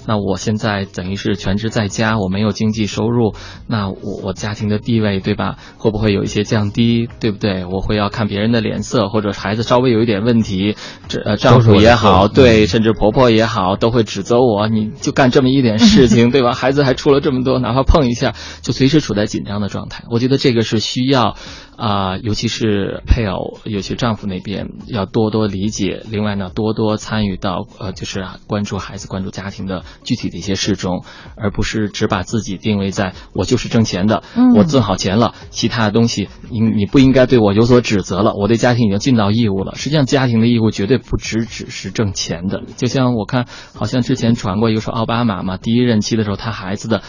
[0.06, 3.34] 那我现在等于是全职在家，我没有经济收入，
[3.68, 5.56] 那我我家庭的地位对吧？
[5.78, 7.64] 会不会有一些降低，对不对？
[7.64, 10.76] 我会要看别人的脸色，或者孩子稍微有一点问题，
[11.08, 16.52] 这呃丈夫也好，对，甚至婆婆也好，都会指责我，你就干这么一点事情，对吧？
[16.52, 20.04] 孩子还出了这么多，哪怕碰一下，就随时处在紧张的状态。
[20.12, 21.38] 我觉得这个是需要
[21.78, 31.04] 啊、尤其是配偶，尤其丈夫那边要多多理解，另外呢，多多参与到呃，就是啊关注孩子、关注家庭的具体的一些事中，
[31.36, 39.76] 而不是只把自己定位在我就是挣钱的，嗯我挣好钱了，其他的东西你你不应该对我有所指责了，我对家庭已经尽到义务了。
[39.76, 47.02] 实际上，家庭的义务绝对不只只是挣钱的，就像我看，好像之前传过一个说奥巴马嘛，第一任期的时候，他孩子的。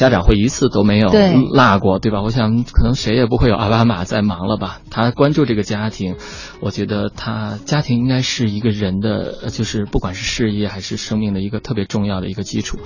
[0.00, 2.22] 家长会一次都没有落过，对吧？
[2.22, 4.80] 我想可能谁也不会有奥巴马在忙了吧？
[4.90, 6.16] 他关注这个家庭，
[6.62, 12.78] 我觉得他家庭应该是一个人的，呃就是不管是事业还是生命的一个特别重要的一个基础。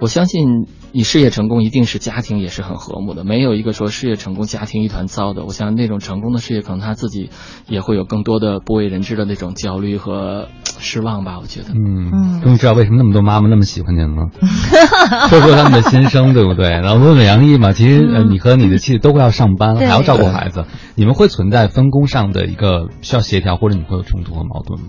[0.00, 5.44] 我相信你事业成功，一定是家庭也是很和睦的，没有一个说事业成功家庭一团糟的。
[5.44, 7.30] 我想那种成功的事业，可能他自己
[7.66, 10.48] 也会有更多的不为人知的那种焦虑和
[10.78, 11.38] 失望吧。
[11.42, 14.28] 我觉得，嗯，终于知道为什么那么多妈妈那么喜欢您了，
[15.28, 16.68] 说说他们的心声，对不对？
[16.68, 20.64] 然后问问杨毅嘛，其实呃，你和你的妻子都会要上班，还对要照顾孩子，
[20.94, 24.86] 你们会存在分工上的一个需要协调，或者你会有冲突和矛盾吗？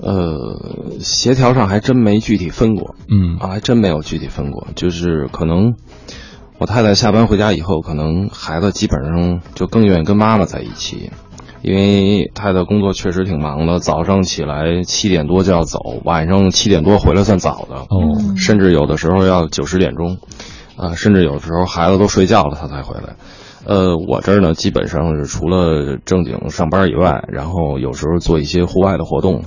[0.00, 3.36] 呃，协调上还真没具体分过，嗯。
[3.38, 5.74] 啊，还真没有具体分过，就是可能
[6.58, 11.10] 我太太下班回家以后，可能孩子基本上就更愿意跟妈妈在一起，
[11.62, 20.18] 因为太太工作确实挺忙的，早上起来七点多就要走，晚上七点多回来算早的，哦，甚至有的时候要九十点钟，
[20.76, 23.16] 啊，甚至有时候孩子都睡觉了，他才回来。
[23.64, 29.42] 呃，我这儿呢，基本上是除了正经上班以外，然后有时候做一些户外的活动，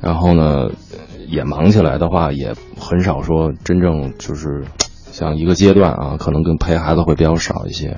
[0.00, 0.68] 然后呢，
[1.28, 4.64] 也忙起来的话，也很少说真正就是
[5.10, 7.96] 像一个阶段啊，可能跟陪孩子会比较少一些。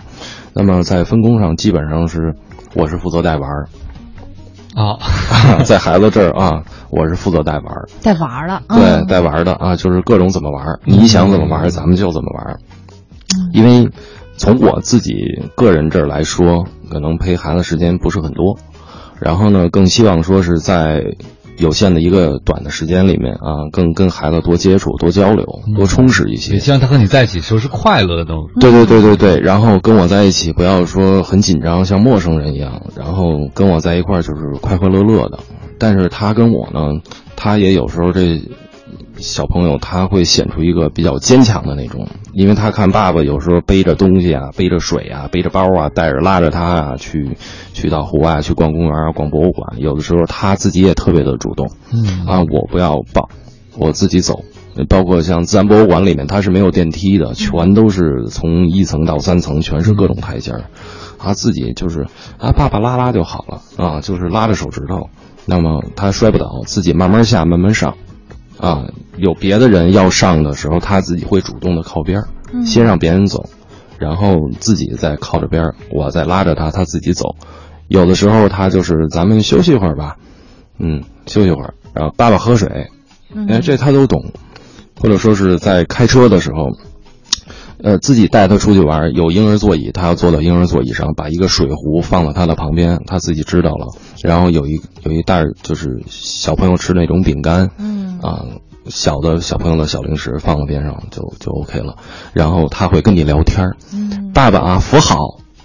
[0.55, 2.35] 那么在分工上，基本上是
[2.75, 3.69] 我是负责带玩儿，
[4.75, 4.99] 啊，
[5.65, 12.61] 在孩子这儿啊，我是负责带玩儿，带玩儿的，对，嗯带玩儿的啊，就是各种怎么玩儿，你想怎么玩儿，咱们就怎么玩儿。
[13.53, 13.91] 因为
[14.37, 15.15] 从我自己
[15.55, 18.57] 个人这儿来说，可能陪孩子时间不是很多，
[19.21, 21.03] 然后呢，更希望说是在
[21.59, 25.45] 有限的一个短的时间里面啊，更跟孩子多接触、多交流、
[25.77, 26.55] 多充实一些。
[26.55, 28.49] 也希望他和你在一起时候是快乐的都。
[28.61, 35.41] 对对对对对，然后跟我在一起，不要说很紧张，像陌生人一样，然后跟我在一块儿就是快快乐乐的。
[35.79, 37.01] 但是他跟我呢，
[37.37, 38.41] 他也有时候这
[39.19, 47.37] 小朋友他会显出一个比较坚强的那种，因为他看爸爸有时候背着东西啊，背着水啊，背着包啊，带着拉着他啊去
[47.73, 53.29] 去到户外去逛公园啊，逛博物馆，有的时候他自己也特别的主动，嗯啊，我不要抱，
[53.77, 54.45] 我自己走。
[54.89, 60.67] 包括像自然博物馆里面，它是没有电梯的，全都是从一层到三层，全是各种台阶儿。
[61.19, 62.07] 他自己就是
[62.39, 65.11] 啊，爸爸拉拉就好了啊，就是拉着手指头，
[65.47, 67.97] 那么他摔不倒，自己慢慢下，慢慢上。
[68.59, 68.87] 啊，
[69.17, 73.49] 有别的人要上的时候，他自己会主动的靠边儿，嗯先让别人走，
[73.99, 77.37] 然后自己再靠着边儿，我再拉着他，他自己走。
[77.87, 80.17] 有的时候他就是咱们休息一会儿吧，
[80.79, 82.89] 嗯，休息会儿，然后爸爸喝水，
[83.49, 84.33] 哎，这他都懂，
[85.01, 86.73] 或者说是在开车的时候，
[87.83, 93.87] 呃，自己带他出去玩，有婴儿座椅，他要坐到婴儿座椅上，把一个水壶放到他的旁边，他自己知道了。
[94.23, 98.45] 然后有一有一袋儿就是小朋友吃那种饼干，嗯啊，
[98.89, 101.97] 小的小朋友的小零食放到边上就就 OK 了。
[102.33, 105.17] 然后他会跟你聊天儿，嗯爸爸啊，扶好。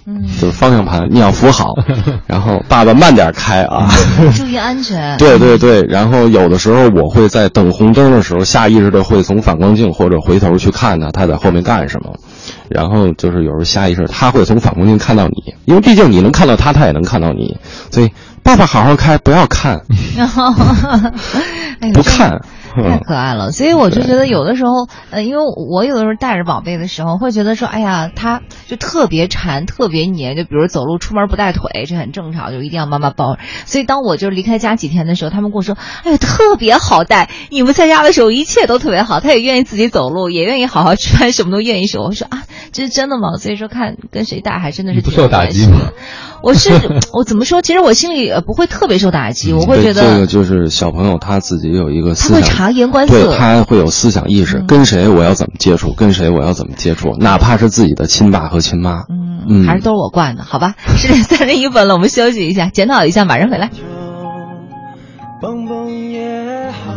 [0.06, 1.72] 嗯，就是方向盘你要扶好，
[2.28, 3.88] 然后爸爸慢点开啊，
[4.36, 5.16] 注意安全。
[5.16, 12.12] 对对对，然后有的时候我会在等红灯的时候，下意识的会从反光镜或者回头去看他，他在后面干什么。
[12.68, 17.56] 然后就是有时候下意识他会从反光镜看到你，因为毕竟你能看到他，他也能看到你，
[17.90, 18.10] 所以
[18.44, 19.80] 爸爸好好开，不要看，
[21.80, 22.40] 哎呦不看。
[22.74, 33.36] 太可爱了，所以我就觉得有的时候，呃，因为我有的时候带着宝贝的时候，会觉得说，哎呀，他就特别馋，特别黏，就比如走路出门不带腿，这很正常，就一定要妈妈抱。
[33.64, 42.02] 所以当我就离开家几天的时候，他们跟我说，哎呀，特别好带，你们在家的时候一切都特别好，他也愿意自己走路，也愿意好好吃饭，什么都愿意说。
[42.02, 42.42] 我说啊，
[42.72, 43.36] 这是真的吗？
[43.38, 45.78] 所以说看跟谁带还真的是挺有不受打击吗？
[46.44, 46.70] 我是
[47.14, 47.62] 我怎么说？
[47.62, 59.04] 其实我心里呃不会特别受打击，我会觉得这个就是小朋友他自己有一个思想，他会察言观色嗯对他会有思想意识，跟谁我要怎么接触，跟谁我要怎么接触，哪怕是自己的亲爸和亲妈，
[59.48, 60.74] 嗯，还是都是我惯的，好吧？
[60.96, 63.70] 十点三十一分了，我们休息一下，检讨一下，马上回来。
[65.40, 66.94] 蹦蹦也好，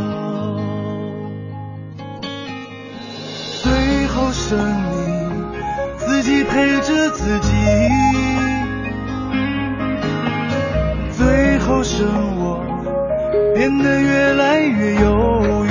[3.63, 4.97] 最后剩你
[5.97, 7.53] 自己陪着自己，
[11.77, 12.07] 后剩
[12.39, 12.59] 我
[13.53, 15.69] 变得越来越犹豫。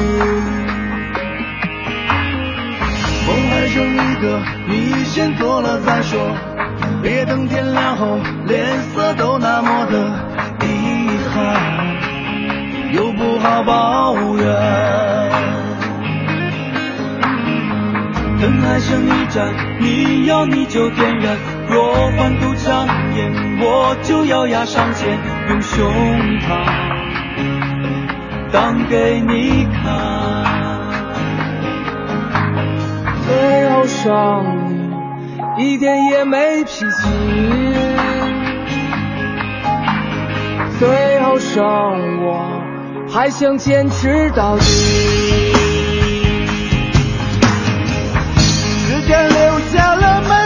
[3.26, 6.20] 梦还剩一个，你先做了再说，
[7.02, 8.64] 别等天亮后脸
[8.94, 9.98] 色都那么的
[10.64, 11.56] 遗憾。
[12.92, 14.46] 又不好抱怨。
[18.40, 21.36] 灯还剩一盏，你要你就点燃。
[21.68, 25.92] 若换堵张眼，我就咬牙上前，用胸
[26.40, 26.50] 膛
[28.50, 30.46] 挡给你看。
[33.26, 34.44] 最后伤
[35.56, 37.08] 你一点也没脾气。
[40.78, 41.64] 最后剩
[42.24, 42.60] 我
[43.08, 44.64] 还想坚持到底。
[48.38, 50.45] 时间留下了美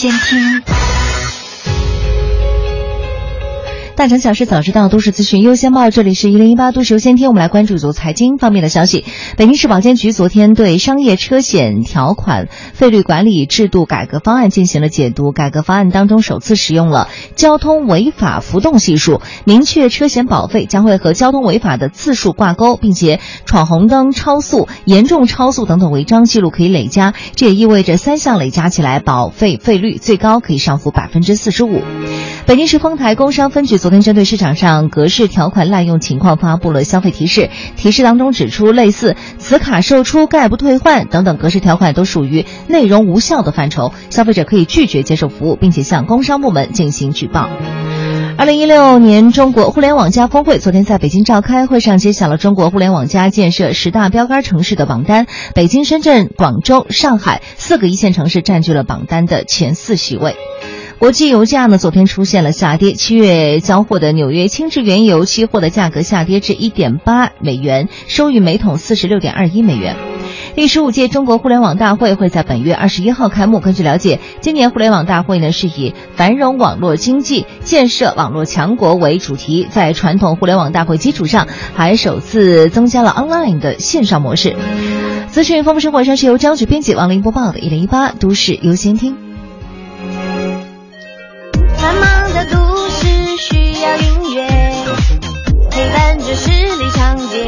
[0.00, 0.69] 监听。
[4.00, 5.90] 大城小事早知道，都市资讯优先报。
[5.90, 9.04] 这里是一零一八都市优先听，我们来关注一组财经方面的消息。
[9.36, 15.32] 北京市保监局昨天对商业车险条款费率管理制度改革方案进行了解读。
[15.32, 27.12] 改革方案当中首次使用了交通违法浮动系数，明确车险保费将会和交通违法的次数挂钩，并且闯红灯、超速、严重超速等等违章记录可以累加。
[27.36, 31.82] 这也意味着三项累加起来，保费费率最高可以上浮百分之四十五。
[32.46, 37.50] 北京市丰台工商分局昨天针对市场上格式条款滥用情况发布了消费提示。
[37.76, 47.48] 提示当中指出，类似“此卡售出概不退换”等等格式条款都属于内容无效的范畴，消费者可以拒绝接受服务，并且向工商部门进行举报。
[48.38, 60.36] 二零一六年中国互联网加峰会昨天在北京召开，会上揭晓了中国互联网加建设十大标杆城市的榜单，北京、深圳、广州、上海四个一线城市占据了榜单的前四席位。
[61.00, 62.92] 国际油价呢，昨天出现了下跌。
[62.92, 69.96] 七月交货的纽约轻质原油期货的价格下跌至一点八美元，收于每桶四十六点二一美元。
[70.54, 73.60] 第十五届中国互联网大会会在本月二十一号开幕。
[73.60, 84.54] 根据了解，今年互联网大会呢是以繁荣网络经济、建设网络强国为主题，在传统互联网大会基础上，还首次增加了 online 的线上模式。
[85.30, 87.58] 资讯丰富生活上是由张举编辑、王林播报的。
[87.58, 89.16] 一零一八都市优先听。
[91.80, 93.06] 繁忙的都市
[93.38, 94.46] 需要音乐，
[95.70, 97.42] 陪伴着十里长街。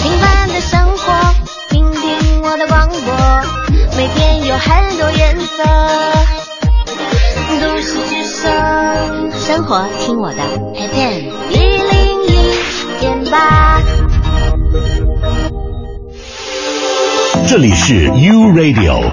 [0.00, 1.12] 平凡的生活，
[1.70, 5.64] 听听我的广播，每天有很多颜色。
[7.60, 10.38] 都市之声，生活听我的
[10.74, 11.58] FM 一
[11.90, 12.28] 零一
[13.00, 13.82] 点八。
[17.48, 19.12] 这里是 U Radio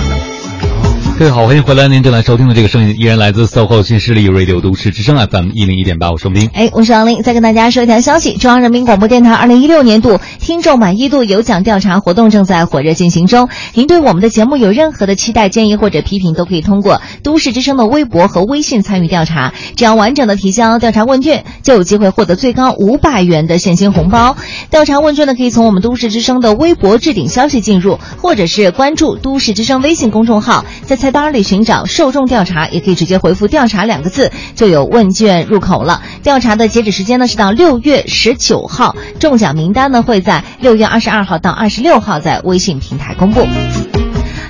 [1.21, 1.87] 各位好，欢迎回来！
[1.87, 6.49] 您正在收听的这个声音依然来自 SOHO 新势力 Radio 都市之声 FM 一零一点八，我是王斌。
[6.51, 13.49] 哎，我是王林，再跟大家说一条消息：中央人民广播电台二零一六年度听众满意度有奖调查活动正在火热进行中。
[13.75, 19.53] 您对我们的节目有任何的期待、建议或者批评，都可以通过都市之声的微博和微信参与调查。
[19.75, 24.35] 只要完整的提交调查问卷，就有机会获得最高五百元的现金红包。
[24.71, 36.01] 调查问卷呢，可以从我们都市之声的微博置顶消息进入，或者是关注都市之声微信公众号，在菜单里寻找受众调查，也可以直接回复“调查”两个字，就有问卷入口了。
[36.23, 43.45] 调查的截止时间呢是到六月十九号，中奖名单呢会在六月二十二号到二十六号在微信平台公布。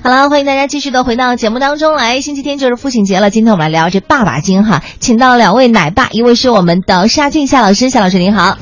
[0.03, 2.21] 好了，欢迎大家继续的回到节目当中来。
[2.21, 8.59] 星期天就是父亲节了，今天我们来聊这爸爸经哈，请到两位奶爸，一位是我们的沙俊夏老师，夏老师您好；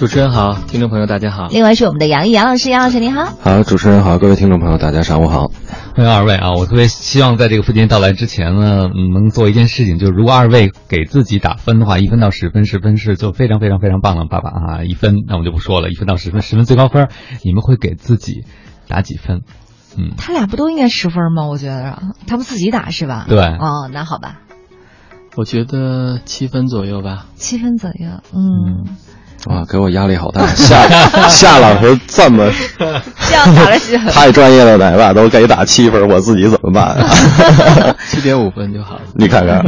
[0.00, 1.48] 主持人好，听众朋友大家好。
[1.48, 3.34] 另外是我们的杨毅杨老师，杨老师您好。
[3.42, 5.48] 好，主持人好，各位听众朋友，大家上午好。
[5.94, 6.52] 欢迎二位啊！
[6.52, 14.84] 我特别希望在这个父亲节到来之前呢，嗯能做一件事情，就是如果二位给自己打分的话，一分到十分，十分是就非常非常非常棒了，爸爸啊！
[14.84, 17.10] 一分那我就不说了，一分到十分，十分最高分，
[17.44, 18.46] 你们会给自己
[18.88, 19.42] 打几分？
[19.98, 21.46] 嗯，他俩不都应该十分吗？
[21.46, 23.26] 我觉得他们自己打是吧？
[23.28, 23.38] 对。
[23.38, 24.38] 哦，那好吧。
[25.36, 27.26] 我觉得七分左右吧。
[27.34, 28.96] 七分左右，嗯。
[29.46, 30.46] 哇，给我压力好大！
[30.54, 30.86] 夏
[31.28, 32.46] 夏老师这么
[32.78, 34.06] 这样打了几分？
[34.08, 36.96] 太专业的奶爸都给打七分，我自己怎么办？
[38.08, 39.00] 七点五分就好了。
[39.14, 39.64] 你看看，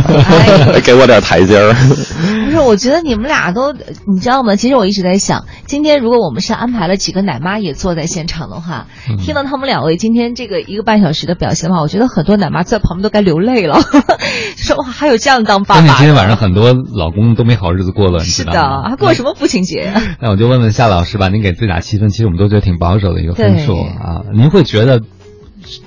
[0.82, 1.72] 给我点台阶儿。
[1.72, 4.56] 不是，我觉得你们俩都，你知道吗？
[4.56, 13.80] 其实我一直在想，今天如果我们是安排了几个奶妈也坐在现场的话，嗯听到他们两位今天这个一个半小时的表现的话，我觉得很多奶妈在旁边都该流泪了，
[14.58, 15.96] 说哇，还有这样当爸爸。
[15.96, 18.90] 今天晚上很多老公都没好日子过了，你知是的，道吗？
[18.90, 19.46] 还过什么父
[20.20, 24.22] 那我就问问夏老师吧，您给自己打七分，其实我们都觉得挺保守的一个分数啊。
[24.34, 25.00] 您会觉得，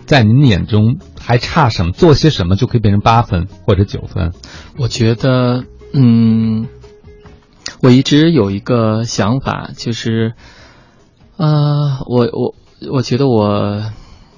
[0.05, 1.91] 在您眼中还差什么？
[1.91, 4.33] 做些什么就可以变成八分或者九分？
[4.77, 6.67] 我觉得，嗯，
[7.81, 10.33] 我一直有一个想法，就是，
[11.37, 12.55] 呃，我我
[12.93, 13.83] 我觉得我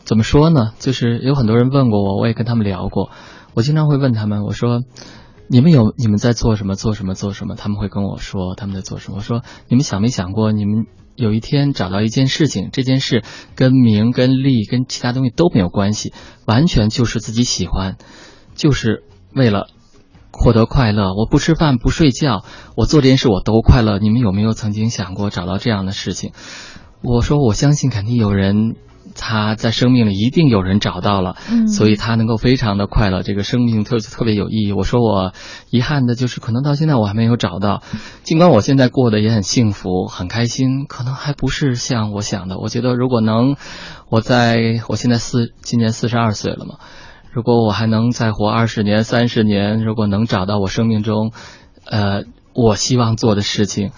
[0.03, 0.72] 怎么说呢？
[0.80, 3.09] 就是有很多人问过我，我也跟他们聊过。
[3.53, 4.84] 我经常会问他们，我说
[5.49, 6.75] ：“你们有你们在做什么？
[6.75, 7.13] 做什么？
[7.13, 9.17] 做什么？”他们会跟我说他们在做什么。
[9.17, 13.23] 我说：“你们想没想过，你们有一天找到一件事情，这件事
[13.55, 16.13] 跟名、跟利、跟其他东西都没有关系，
[16.45, 17.97] 完全就是自己喜欢，
[18.55, 19.03] 就是
[19.33, 19.67] 为了。”
[20.39, 22.43] 获得快乐，我不吃饭不睡觉，
[22.75, 23.97] 我做这件事我都快乐。
[23.97, 26.31] 你们有没有曾经想过找到这样的事情？
[27.01, 28.75] 我说我相信肯定有人
[29.18, 34.72] 他在生命里一定有人找到了，嗯所以他能够非常的快乐，这个生命特特别有意义。
[34.72, 35.34] 我说我
[35.69, 37.81] 遗憾的就是，可能到现在我还没有找到，
[38.23, 42.57] 尽管我现在过得也很幸福、很开心，可能还不是像我想的。
[42.60, 43.56] 我觉得如果能，
[44.10, 46.76] 我在我现在四今年四十二岁了嘛，
[47.31, 51.31] 如果我还能再活二十年、三十年，如果能找到我生命中，
[51.85, 52.23] 呃，
[52.53, 53.91] 我希望做的事情。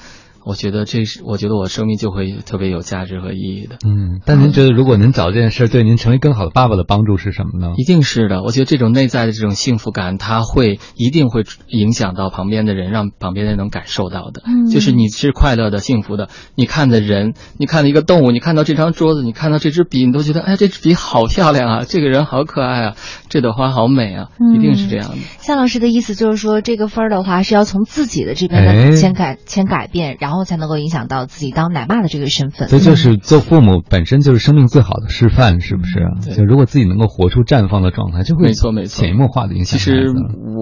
[0.50, 3.76] 我觉得这是，我觉得我生命就会特别有价值和意义的。
[3.86, 7.74] 嗯，但您觉得如果您找这件事儿对您成为更好的爸爸的帮助是什么呢？
[7.78, 14.42] 一定是的，我觉得这种内在的这种幸福感，它会一定会影响到旁边的人，让旁边的人能感受到的。
[14.48, 22.96] 嗯就是你是快乐的、幸福的，你看的人，你看的一个动物，你看到这张桌子，你看到这支笔，你都觉得，哎，这支笔好漂亮啊，这个人好可爱啊，
[23.30, 25.18] 这朵花好美啊，嗯一定是这样的。
[25.40, 32.68] 夏老师的意思就是说，这个分儿的话是要从自己的这边哎的先改先改变，然后才能够影响到自己当奶爸的这个身份。
[32.68, 36.10] 所以就是做父母本身就是生命最好的示范，是不是啊？
[36.36, 40.14] 就如果自己能够活出绽放的状态，就会没错没错潜移默化的影响其实。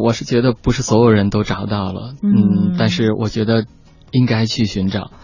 [0.03, 3.65] 我是觉得不是所有人都找到了，嗯但是我觉得
[4.11, 5.11] 应该去寻找。
[5.11, 5.17] 嗯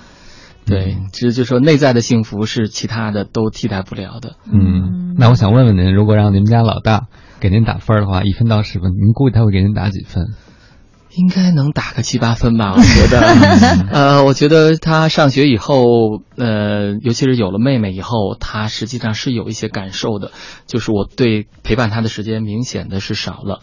[0.66, 4.38] 对，其实就说内在的幸福是其他的都替代不了的。
[4.50, 7.08] 嗯，那我想问问您，如果让你们家老大
[7.42, 10.24] 给您打分的话，一分到十分，您估计他会给您打几分？
[11.16, 13.22] 应该能打个七八分吧，我觉得。
[13.92, 20.32] 呃，我觉得他上学以后，呃，尤其是有了妹妹以后，他实际上是有一些感受的，
[20.66, 23.62] 就是我对陪伴他的时间明显的是少了。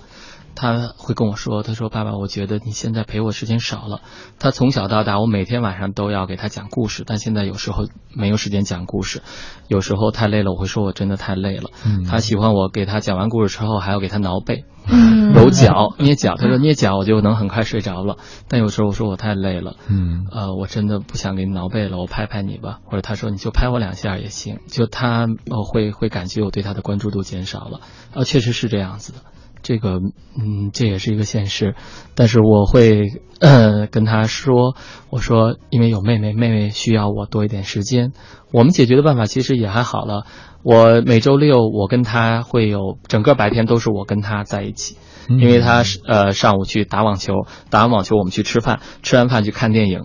[0.54, 4.00] 他会跟我说：“他说爸爸，我觉得你现在陪我时间少了。
[4.38, 9.22] 他从小到大，我每天晚上都要给他讲故事，但现在有时候没有时间讲故事，
[9.68, 11.70] 有时候太累了，我会说我真的太累了。
[11.86, 14.64] 嗯他喜欢我给他讲完故事之后，还要给他挠背。
[14.86, 18.16] 嗯揉脚、捏脚，他说捏脚我就能很快睡着了。
[18.48, 22.80] 但有时候我说我太累了，嗯呃，我真的不想给你挠背了，我拍拍你吧。
[22.86, 24.58] 或者他说你就拍我两下也行。
[24.66, 27.80] 就他呃会会感觉我对他的关注度减少了，
[28.12, 29.20] 呃，确实是这样子的。
[29.62, 30.00] 这个
[30.38, 31.74] 嗯，这也是一个现实，
[32.14, 33.02] 但是我会
[33.40, 34.74] 呃跟他说，
[35.10, 38.12] 我说因为有妹妹，妹妹需要我多一点时间。
[38.52, 40.24] 我们解决的办法其实也还好了。
[40.62, 44.96] 我每周六我跟他会有整个白天都是我跟他在一起，
[45.28, 47.32] 因为他是呃上午去打网球，
[47.70, 50.04] 打完网球我们去吃饭，吃完饭去看电影，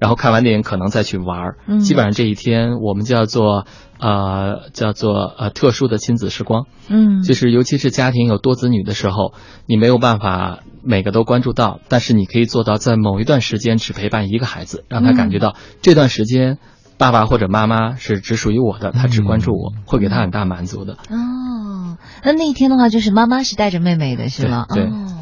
[0.00, 1.56] 然后看完电影可能再去玩儿。
[1.68, 3.66] 嗯基本上这一天我们叫做
[4.00, 6.64] 呃叫做呃特殊的亲子时光。
[6.88, 9.34] 嗯就是尤其是家庭有多子女的时候，
[9.66, 16.58] 你没有办法每个都关注到，但是你可以做到在某一段时间只陪伴一个孩子，让他感觉到这段时间
[16.96, 20.94] 爸爸或者妈妈是只属于我的，他只关注我，会给他很大满足的。
[20.94, 24.66] 哦，那那一天的话，就是妈妈是带着妹妹的是吗？
[24.68, 25.19] 对对哦，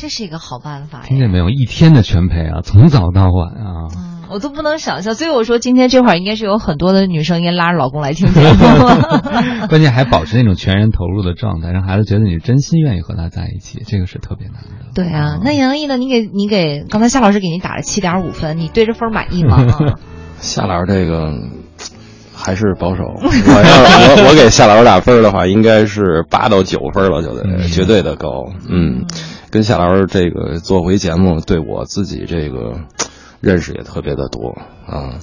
[0.00, 1.02] 这是一个好办法。
[1.04, 1.50] 听见没有？
[1.50, 4.08] 一天的全陪啊，从早到晚啊。
[4.32, 8.58] 我都不能想象，所以我说今天这会儿应该是有很多的女生应该拉着老公来听节目。
[9.68, 14.92] 关键还保持那种全然投入的状态，让孩子觉得你真心愿意和他在一起，这个是特别难的。
[14.94, 15.96] 对啊，那杨毅呢？
[15.96, 19.56] 你给你给刚才夏老师给您打了七点五分，你对这分满意吗？
[19.56, 19.98] 啊
[20.38, 21.32] 夏老师这个
[22.32, 28.46] 还是保守，我要我我给夏老师打分的话，应该是八到九分了，就得绝对的高。
[28.68, 29.06] 嗯，
[29.50, 32.80] 跟夏老师这个做回节目，对我自己这个
[33.40, 34.50] 认识也特别的多
[34.86, 35.18] 啊。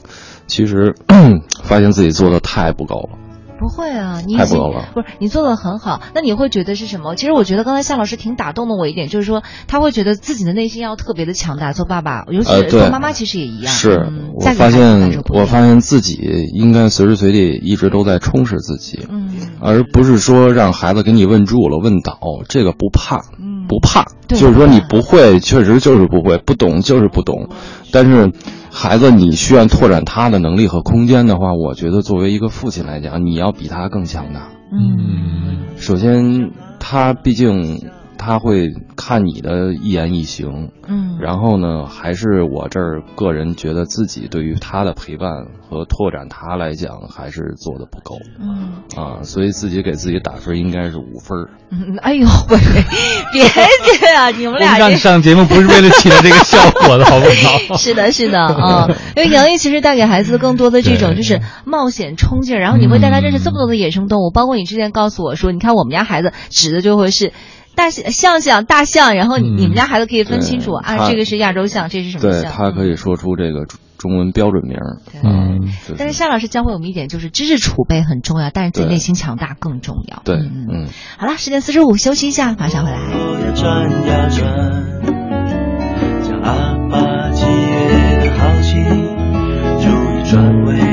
[0.48, 0.96] 其实
[1.64, 3.27] 发现自己做的太不够了。
[3.60, 6.02] 不会啊，你已经太不高了不是你做的很好。
[6.14, 7.16] 那你会觉得是什么？
[7.16, 11.74] 其实我觉得刚才夏老师挺打动了我一点，就是说他会觉得自己的内心要特别的强大。
[11.74, 13.74] 做爸爸，尤其是做妈妈，其实也一样。
[13.74, 16.20] 是嗯，我发现我发现自己
[16.54, 19.30] 应该随时随地一直都在充实自己，嗯，
[19.60, 22.18] 而不是说让孩子给你问住了、问倒，
[22.48, 27.50] 这个不怕，嗯不怕，就是说你不会，确实就是不会，不懂就是不懂，
[27.92, 28.32] 但是。
[28.80, 34.50] 孩子，你需要拓展他的能力和空间的话，我觉得作为一个父亲来讲，你要比他更强大。
[34.72, 45.30] 嗯，首先，他毕竟他会看你的一言一行，嗯，然后呢，还是我这儿个人觉得自己对于他的陪伴
[45.70, 51.50] 和拓展他来讲，还是做的不够，嗯啊，所以自己给自己打分应该是五分儿。
[51.70, 52.58] 嗯，哎呦喂，
[53.34, 57.26] 别介啊， 你们俩让你上节目不是为了起到这个效果的，好不
[57.70, 57.76] 好？
[57.78, 67.34] 是的，是的啊， 因为杨毅其实带给孩子更多的这种就是冒险冲劲儿，然后你会带他认识这么多的野生动物，包括你之前告诉我说，你看我们家孩子指的就会是。
[67.78, 72.42] 大象、象象、大象，然后你、们家孩子可以分清楚啊，这个是亚洲象，这是什么象？
[72.42, 74.98] 对他可以说出这个中中文标准名儿。
[75.24, 80.24] 嗯，但是夏老师教会我们一点，就是知识储备很重要，但是自己内心强大更重要。
[80.26, 80.88] 对，嗯嗯。
[81.20, 82.98] 好了，十点四十五，休息一下，马上回来。
[83.56, 84.44] 转呀转，
[86.24, 88.74] 将阿巴契约的好奇，
[89.84, 90.87] 终于转为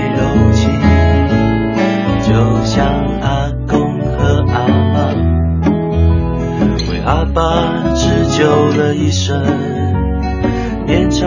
[8.44, 9.42] 久了一生
[10.84, 11.26] 年长，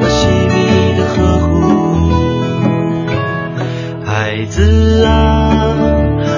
[0.00, 1.46] 我细密的呵护。
[4.02, 5.76] 孩子啊，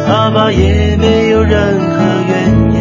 [0.09, 2.81] 阿爸也没有任何怨言，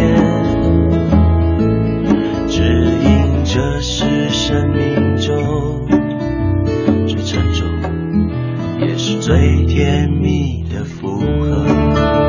[2.47, 2.63] 只
[3.03, 5.85] 因这是生命中
[7.07, 7.67] 最沉重，
[8.79, 12.28] 也是最甜蜜的负荷。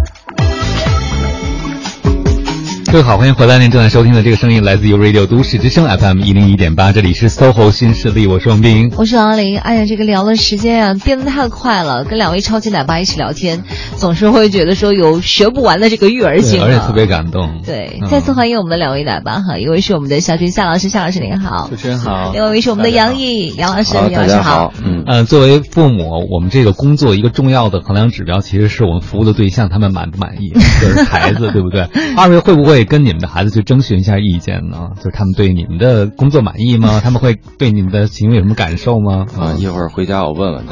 [2.91, 3.57] 各位好，欢迎回来！
[3.57, 8.91] 您正在收听的这个声音来自于 Radio 都市之声 FM 一零一点八，这里是 SOHO 新势力，我是王斌。
[8.97, 9.57] 我是王琳。
[9.59, 13.63] 哎呀，这个聊的时间啊变得太快了，跟两位超级奶爸一起聊天，
[13.95, 17.61] 总是会觉得说有学不完的这个育儿经、啊，而且特别感动。
[17.65, 22.31] 对，嗯再次欢迎我们的两位奶爸哈，一位是我们的小军夏老师，夏老师您好；主持人好。
[22.33, 24.73] 另外一位是我们的杨毅，杨老师，好杨老师好。
[24.83, 31.87] 嗯，呃，作为父母，我们这个工作一个重要的衡量指标，其实是我们服务的对象他们满不满意，就是孩子， 对不对？
[32.17, 34.91] 二位会不会跟你们的孩子去征询一下意见呢？
[34.97, 36.99] 就是他们对你们的工作满意吗？
[37.03, 39.25] 他们会对你们的行为有什么感受吗？
[39.37, 40.63] 啊，一会儿回家我问问。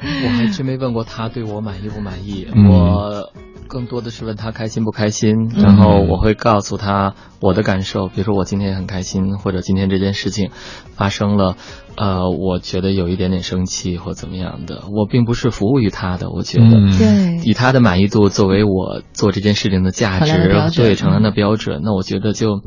[0.00, 3.30] 我还真没问过他对我满意不满意，嗯我
[3.68, 10.50] 更多的是问他开心不开心，然后我会告诉他我的感受，比如说我今天很开心，或者今天这件事情
[10.96, 11.56] 发生了，
[12.00, 22.62] 呃，我觉得有一点点生气或怎么样的，我并不是服务于他的，我觉得，嗯对以他的满意度作为我做这件事情的价值，准对承担的标准，那我觉得就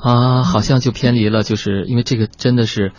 [0.00, 2.92] 啊，好像就偏离了，就是因为这个真的是。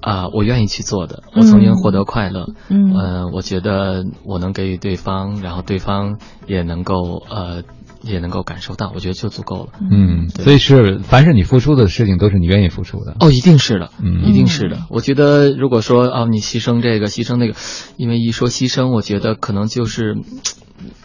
[0.00, 7.64] 啊、我愿意去做的，我曾经获得快乐，嗯呃，我觉得我能给予对方，然后对方也能够呃
[8.02, 9.72] 也能够感受到，我觉得就足够了。
[9.90, 13.16] 嗯，所以是凡是你付出的事情，都是你愿意付出的。
[13.20, 14.86] 哦，一定是的，嗯一定是的。
[14.88, 17.54] 我觉得如果说哦，你牺牲这个，牺牲那个，
[17.96, 20.16] 因为一说牺牲，我觉得可能就是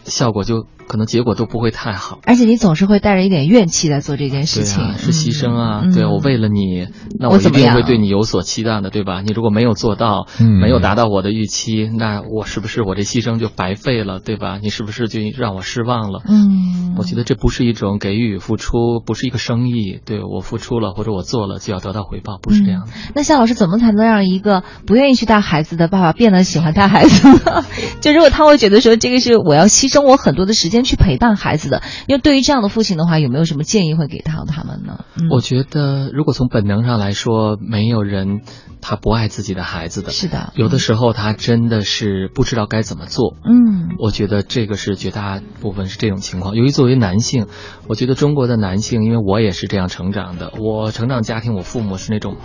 [0.05, 2.19] 效果就可能结果都不会太好。
[2.25, 5.81] 而且你总是会带着一点怨气在做这件事情，啊，是牺牲啊！
[5.83, 6.87] 嗯对啊，我为了你，
[7.19, 9.21] 那我一定会对你有所期待的，对吧？
[9.21, 14.59] 你如果没有做到，嗯没有达到我的预期，那我是不是我这牺牲就白费了，对吧？
[14.61, 16.21] 你是不是就让我失望了？
[16.27, 19.99] 嗯，我觉得这不是一种给予付出，不是一个生意。
[20.05, 22.91] 对我付出了或者我做了就要得到回报，不是这样的。
[23.15, 27.63] 那夏老师怎么才能让一个不愿意去带孩子的爸爸变得喜欢带孩子呢？
[28.01, 35.05] 就如果他会觉得说这个是我要牺牲我很多的时间去陪伴孩子的，因为对于这样的父亲的话，有没有什么建议会给到他们呢？
[35.15, 38.41] 嗯我觉得，如果从本能上来说，没有人
[38.81, 40.11] 他不爱自己的孩子的。
[40.11, 43.35] 是的，有的时候他真的是不知道该怎么做。
[43.43, 46.55] 嗯，我觉得这个是绝大部分是这种情况。
[46.55, 47.47] 由于作为男性，
[47.87, 52.37] 我觉得中国的男性，因为我也是这样成长的，我成长家庭，我父母是那种。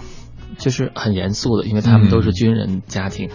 [0.56, 3.30] 就是很严肃的，因为他们都是军人家庭，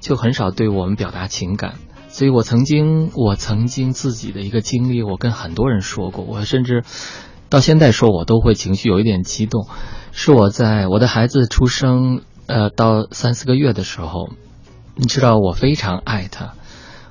[0.00, 1.74] 就很少对我们表达情感。
[2.14, 6.84] 所以我曾经，我曾经自己的一个经历，我跟很多人说过，我甚至
[7.48, 9.66] 到现在说，我都会情绪有一点激动。
[10.12, 14.28] 是我在我的孩子出生，呃，到三四个月的时候，
[14.94, 16.54] 你知道我非常爱他，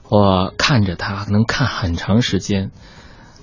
[0.08, 2.72] 我看着他能看很长时间，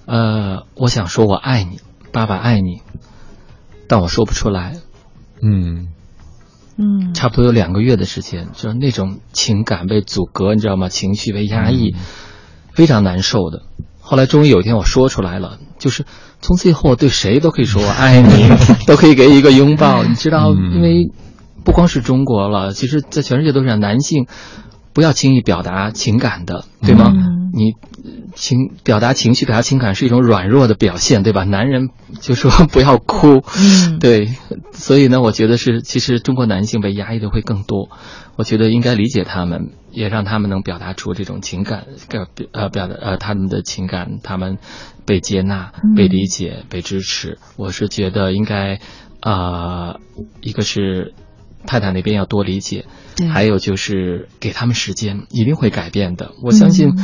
[0.07, 1.81] 呃，我想说我爱你，
[2.11, 2.81] 爸爸爱你，
[3.87, 4.77] 但我说不出来。
[5.43, 5.89] 嗯
[6.81, 10.89] 嗯，差不多有两个月的时间，就是那种情感被阻隔，你知道吗？
[10.89, 11.95] 情绪被压抑，
[12.73, 13.63] 非常难受的。
[14.01, 16.05] 后来终于有一天我说出来了，就是
[16.41, 18.49] 从此以后我对谁都可以说我爱你，
[18.87, 21.11] 都可以给一个拥抱，你知道，因为
[21.65, 24.27] 不光是中国了，其实在全世界都是这样，男性
[24.95, 27.13] 不要轻易表达情感的，对吗？
[27.53, 27.75] 你
[28.35, 31.45] 情表达情绪、表达情感是一种软弱的表现，对吧？
[31.45, 31.91] 男人
[32.21, 33.43] 就说不要哭，
[34.01, 34.29] 对，
[34.73, 37.89] 所以呢，我觉得是其实中国男性被压抑的会更多。
[38.37, 44.59] 我觉得应该理解他们，也让他们能表达出这种情感，表呃表达呃他们的情感，他们
[45.05, 47.39] 被接纳、被理解、被支持。
[47.57, 48.81] 我是觉得应该
[49.21, 49.97] 啊、
[50.41, 51.13] 一个是
[51.67, 52.87] 太太那边要多理解，
[53.31, 56.33] 还有就是给他们时间，一定会改变的。
[56.43, 56.95] 我相信。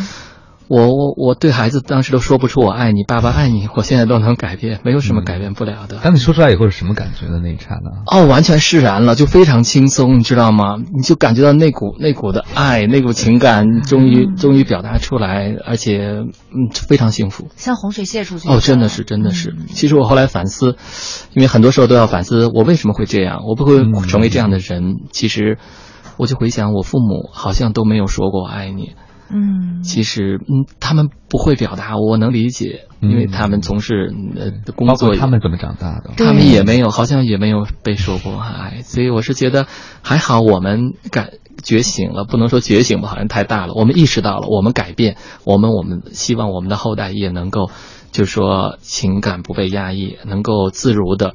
[0.68, 5.98] 我我我对孩子当时都说不出我爱你，爸爸爱你，我现在都能改变，没有什么改变不了的。
[6.02, 8.18] 当你说出来以后是什么感觉的那一刹那？
[8.18, 10.76] 哦，完全释然了，就非常轻松，你知道吗？
[10.92, 17.48] 你就感觉到那股那股的爱，那股情感终于、终于表达出来，而且嗯非常幸福。
[17.56, 19.54] 像洪水泄出去哦，真的是真的是。
[19.68, 20.76] 其实我后来反思，
[21.32, 23.44] 因为很多时候都要反思，我为什么会这样？
[23.46, 23.78] 我不会
[24.08, 24.96] 成为这样的人。
[25.12, 25.58] 其实
[26.16, 28.94] 我就回想，我父母好像都没有说过我爱你。
[29.28, 39.66] 嗯，其实，嗯，他们不会表达，我能理解，因为他们从事呃工作，包括他们怎么长大的，他们也没有，好像也没有被说过爱，所以我是觉得
[40.02, 41.30] 还好，我们感
[41.62, 47.70] 觉醒了，不能说觉醒吧，好像太大了，我们意识到了，我们改变，我们我们希望我们的后代也能够，
[48.12, 51.34] 就是说情感不被压抑，能够自如的，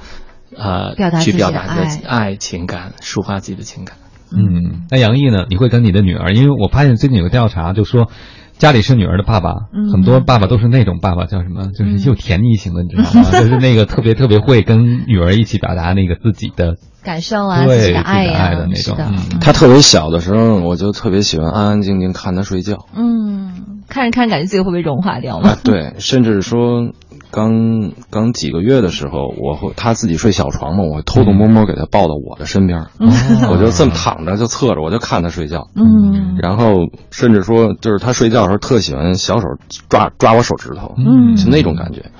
[0.55, 2.35] 呃，表达去表达自自己的爱。
[2.35, 3.97] 情感，抒发自己的情感。
[4.35, 5.45] 嗯，那杨毅呢？
[5.49, 8.09] 你会跟你的女儿，因为我发现最近有个调查，就说
[8.57, 11.67] 家里是女儿的爸爸，嗯很多爸爸都是那种爸爸，叫什么？
[11.73, 13.31] 就是又甜腻型的，你知道吗？
[13.31, 18.97] 就是那个特别特别会跟女儿一起表达那个自己的感受啊，对自己的爱呀、爱的那种。
[19.41, 22.85] 他特别小的时候，我就特别喜欢安安静静看他睡觉。
[22.95, 26.91] 嗯，看着看着感觉自己会被融化掉吗啊？，对，甚至说
[27.31, 33.09] 刚刚几个月的时候，我会他自己睡小床嘛，我会偷偷摸摸给他抱到我的身边，嗯
[33.49, 35.69] 我就这么躺着就侧着，我就看他睡觉。
[35.75, 39.47] 嗯然后甚至说，就是他睡觉的时候特喜欢小手
[39.89, 42.11] 抓抓我手指头，嗯就那种感觉。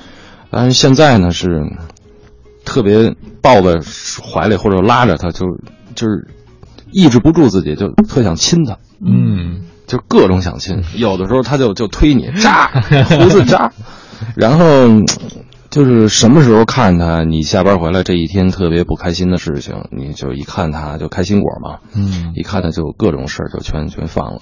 [0.49, 1.47] 但是现在呢是
[2.65, 3.79] 特别抱在
[4.23, 5.45] 怀里或者拉着他，就
[5.95, 6.27] 就是
[6.91, 8.77] 抑制不住自己，就特想亲他。
[9.03, 12.67] 嗯，就各种想亲，有的时候他就就推你扎
[13.09, 13.71] 胡子扎，
[14.35, 14.65] 然后
[15.69, 24.41] 就是什么时候看他，你下班回来这一天特别不开心的事情，你就一看他就开心果嘛，嗯，一看他就各种事儿就全全放了，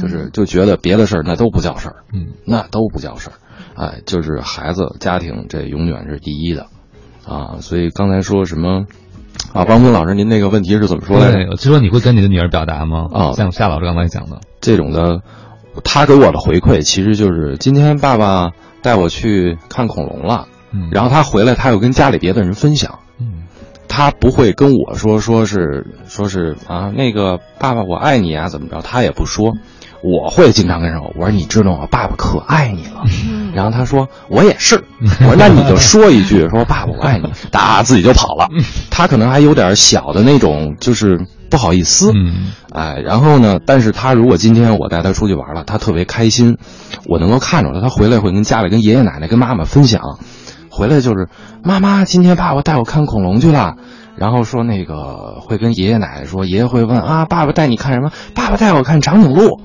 [0.00, 3.34] 就是就觉得别的事儿那都不叫事儿，嗯，那都不叫事儿，
[3.82, 6.66] 哎，就是孩子家庭这永远是第一的，
[7.28, 8.86] 啊，所以刚才说什么。
[9.52, 11.32] 啊，王峰老师，您那个问题是怎么说来着？
[11.32, 13.06] 对，就说你会跟你的女儿表达吗？
[13.12, 15.22] 啊像夏老师刚才讲的，这种的，
[15.84, 18.50] 他给我的回馈其实就是今天爸爸
[18.82, 23.44] 带我去看恐龙了，嗯然后他回来他又跟家里别的人分享，嗯，
[23.86, 29.54] 他不会跟我说说是说是啊那个爸爸我爱你啊怎么着，他也不说，
[30.08, 33.04] 我会经常跟人说，我说你知道吗，爸爸可爱你了，
[33.54, 34.82] 然后他说我也是，
[35.20, 38.48] 我说那你就说一句 说爸爸我爱你，哒自己就跑了，
[38.90, 41.20] 他可能还有点小的那种就是
[41.50, 46.56] 不好意思，嗯，哎，然后呢，但是他如果今天我带他出去玩了，他特别开心，
[47.06, 50.00] 我能够看着他，他回来会跟家里跟爷爷奶奶跟妈妈分享，
[50.70, 51.28] 回来就是
[51.62, 53.74] 妈妈今天爸爸带我看恐龙去了。
[54.16, 58.10] 然后说那个会跟爷爷奶奶说，爷爷会问啊，爸爸带你看什么？
[58.34, 59.60] 爸爸带我看长颈鹿，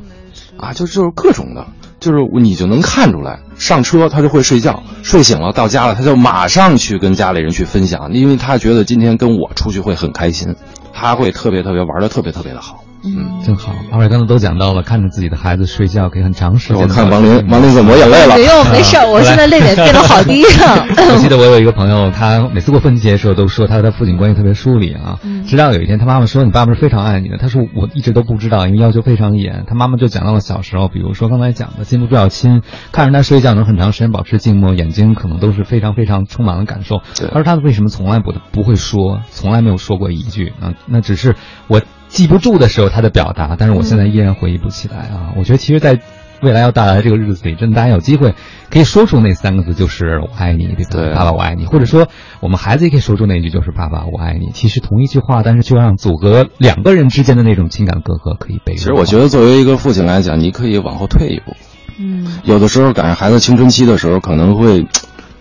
[0.58, 1.68] 啊，就就是各种的，
[2.00, 10.56] 就是你就能看出来，上车他就会睡觉，睡醒了到家了他就马上去跟家里人去分享，因为他觉得今天跟我出去会很开心，
[10.94, 12.83] 他会特别特别玩的特别特别的好。
[13.06, 13.74] 嗯，真好。
[13.92, 16.82] 二位刚才都讲到了，看着自己的孩子睡觉可以很长时间。
[16.82, 18.36] 我看王林，王林怎么抹眼泪了？
[18.36, 20.86] 没有， 没事儿，我现在泪点变得好低啊。
[21.14, 25.20] 我记得我有一个朋友，他每次过父亲节的时候都说他和他父亲关系特别疏离啊。
[25.24, 32.62] 嗯直到有一天，他妈妈说：“你爸爸是非常爱你的。”他说：“我一直都不知道，因为要求非常严。”他妈妈就讲到了小时候，比如说刚才讲的，禁不住要亲，
[32.94, 37.02] 看着他睡觉能很长时间保持静默，眼睛可能都是非常非常充满了感受。
[37.16, 40.74] 他说他为什么从来不不会说，从来没有说过一句啊？
[40.88, 41.36] 那只是
[41.68, 41.82] 我
[42.14, 45.34] 记不住的时候他的表达，但是我现在依然回忆不起来啊。
[45.36, 46.00] 我觉得其实，在
[46.42, 48.36] 未来要到来的这个日子里，真的大家有机会
[48.70, 52.08] 可以说出那三个字，就是“我爱你”，对爸爸我爱你，或者说
[52.40, 54.52] 我们孩子也可以说出那句，就是“爸爸我爱你”。
[54.54, 58.76] 其实同一句话，但是就让阻隔两个人之间的那种情感隔阂可以被。
[58.76, 61.56] 其实我觉得，作为一个父亲来讲，你可以往后退一步。
[61.98, 64.86] 嗯，有的时候赶上孩子青春期的时候，可能会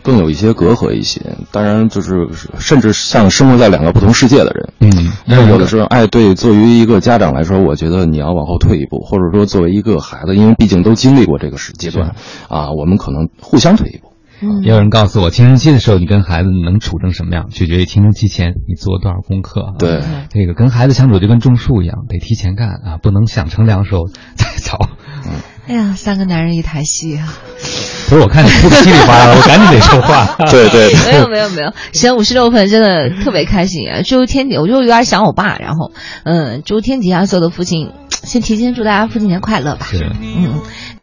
[0.03, 1.21] 更有一些隔阂一些。
[1.51, 4.73] 当然，就是甚至像生活在两个不同世界的人。
[4.81, 12.15] 嗯，但是有的时候，哎，对，作为一个家长来说，我觉得你要往后退一步，或者说作为一个孩子，因为毕竟都经历过这个时阶段，
[12.49, 14.09] 啊，我们可能互相退一步。
[14.45, 19.75] 嗯也有人告诉我，青春期的时候你跟孩子能处成什么样，取决于青春期前你做多少功课啊。
[19.79, 24.79] 对，这个跟孩子相处就跟种树一样，得提前干啊，不能想乘凉时候再走。
[25.69, 27.35] 哎呀，三个男人一台戏啊！
[28.09, 30.37] 不是，我看你哭的稀里哗啦的， 我赶紧得说话。
[30.51, 34.03] 对对没有没有没有，时间五十六分，真的特别开心啊！
[34.05, 35.93] 祝天底，我就有点想我爸，然后
[36.25, 39.87] 嗯，祝天底下所有的父亲，先提前祝大家父亲节快乐吧。
[39.89, 40.61] 是，嗯，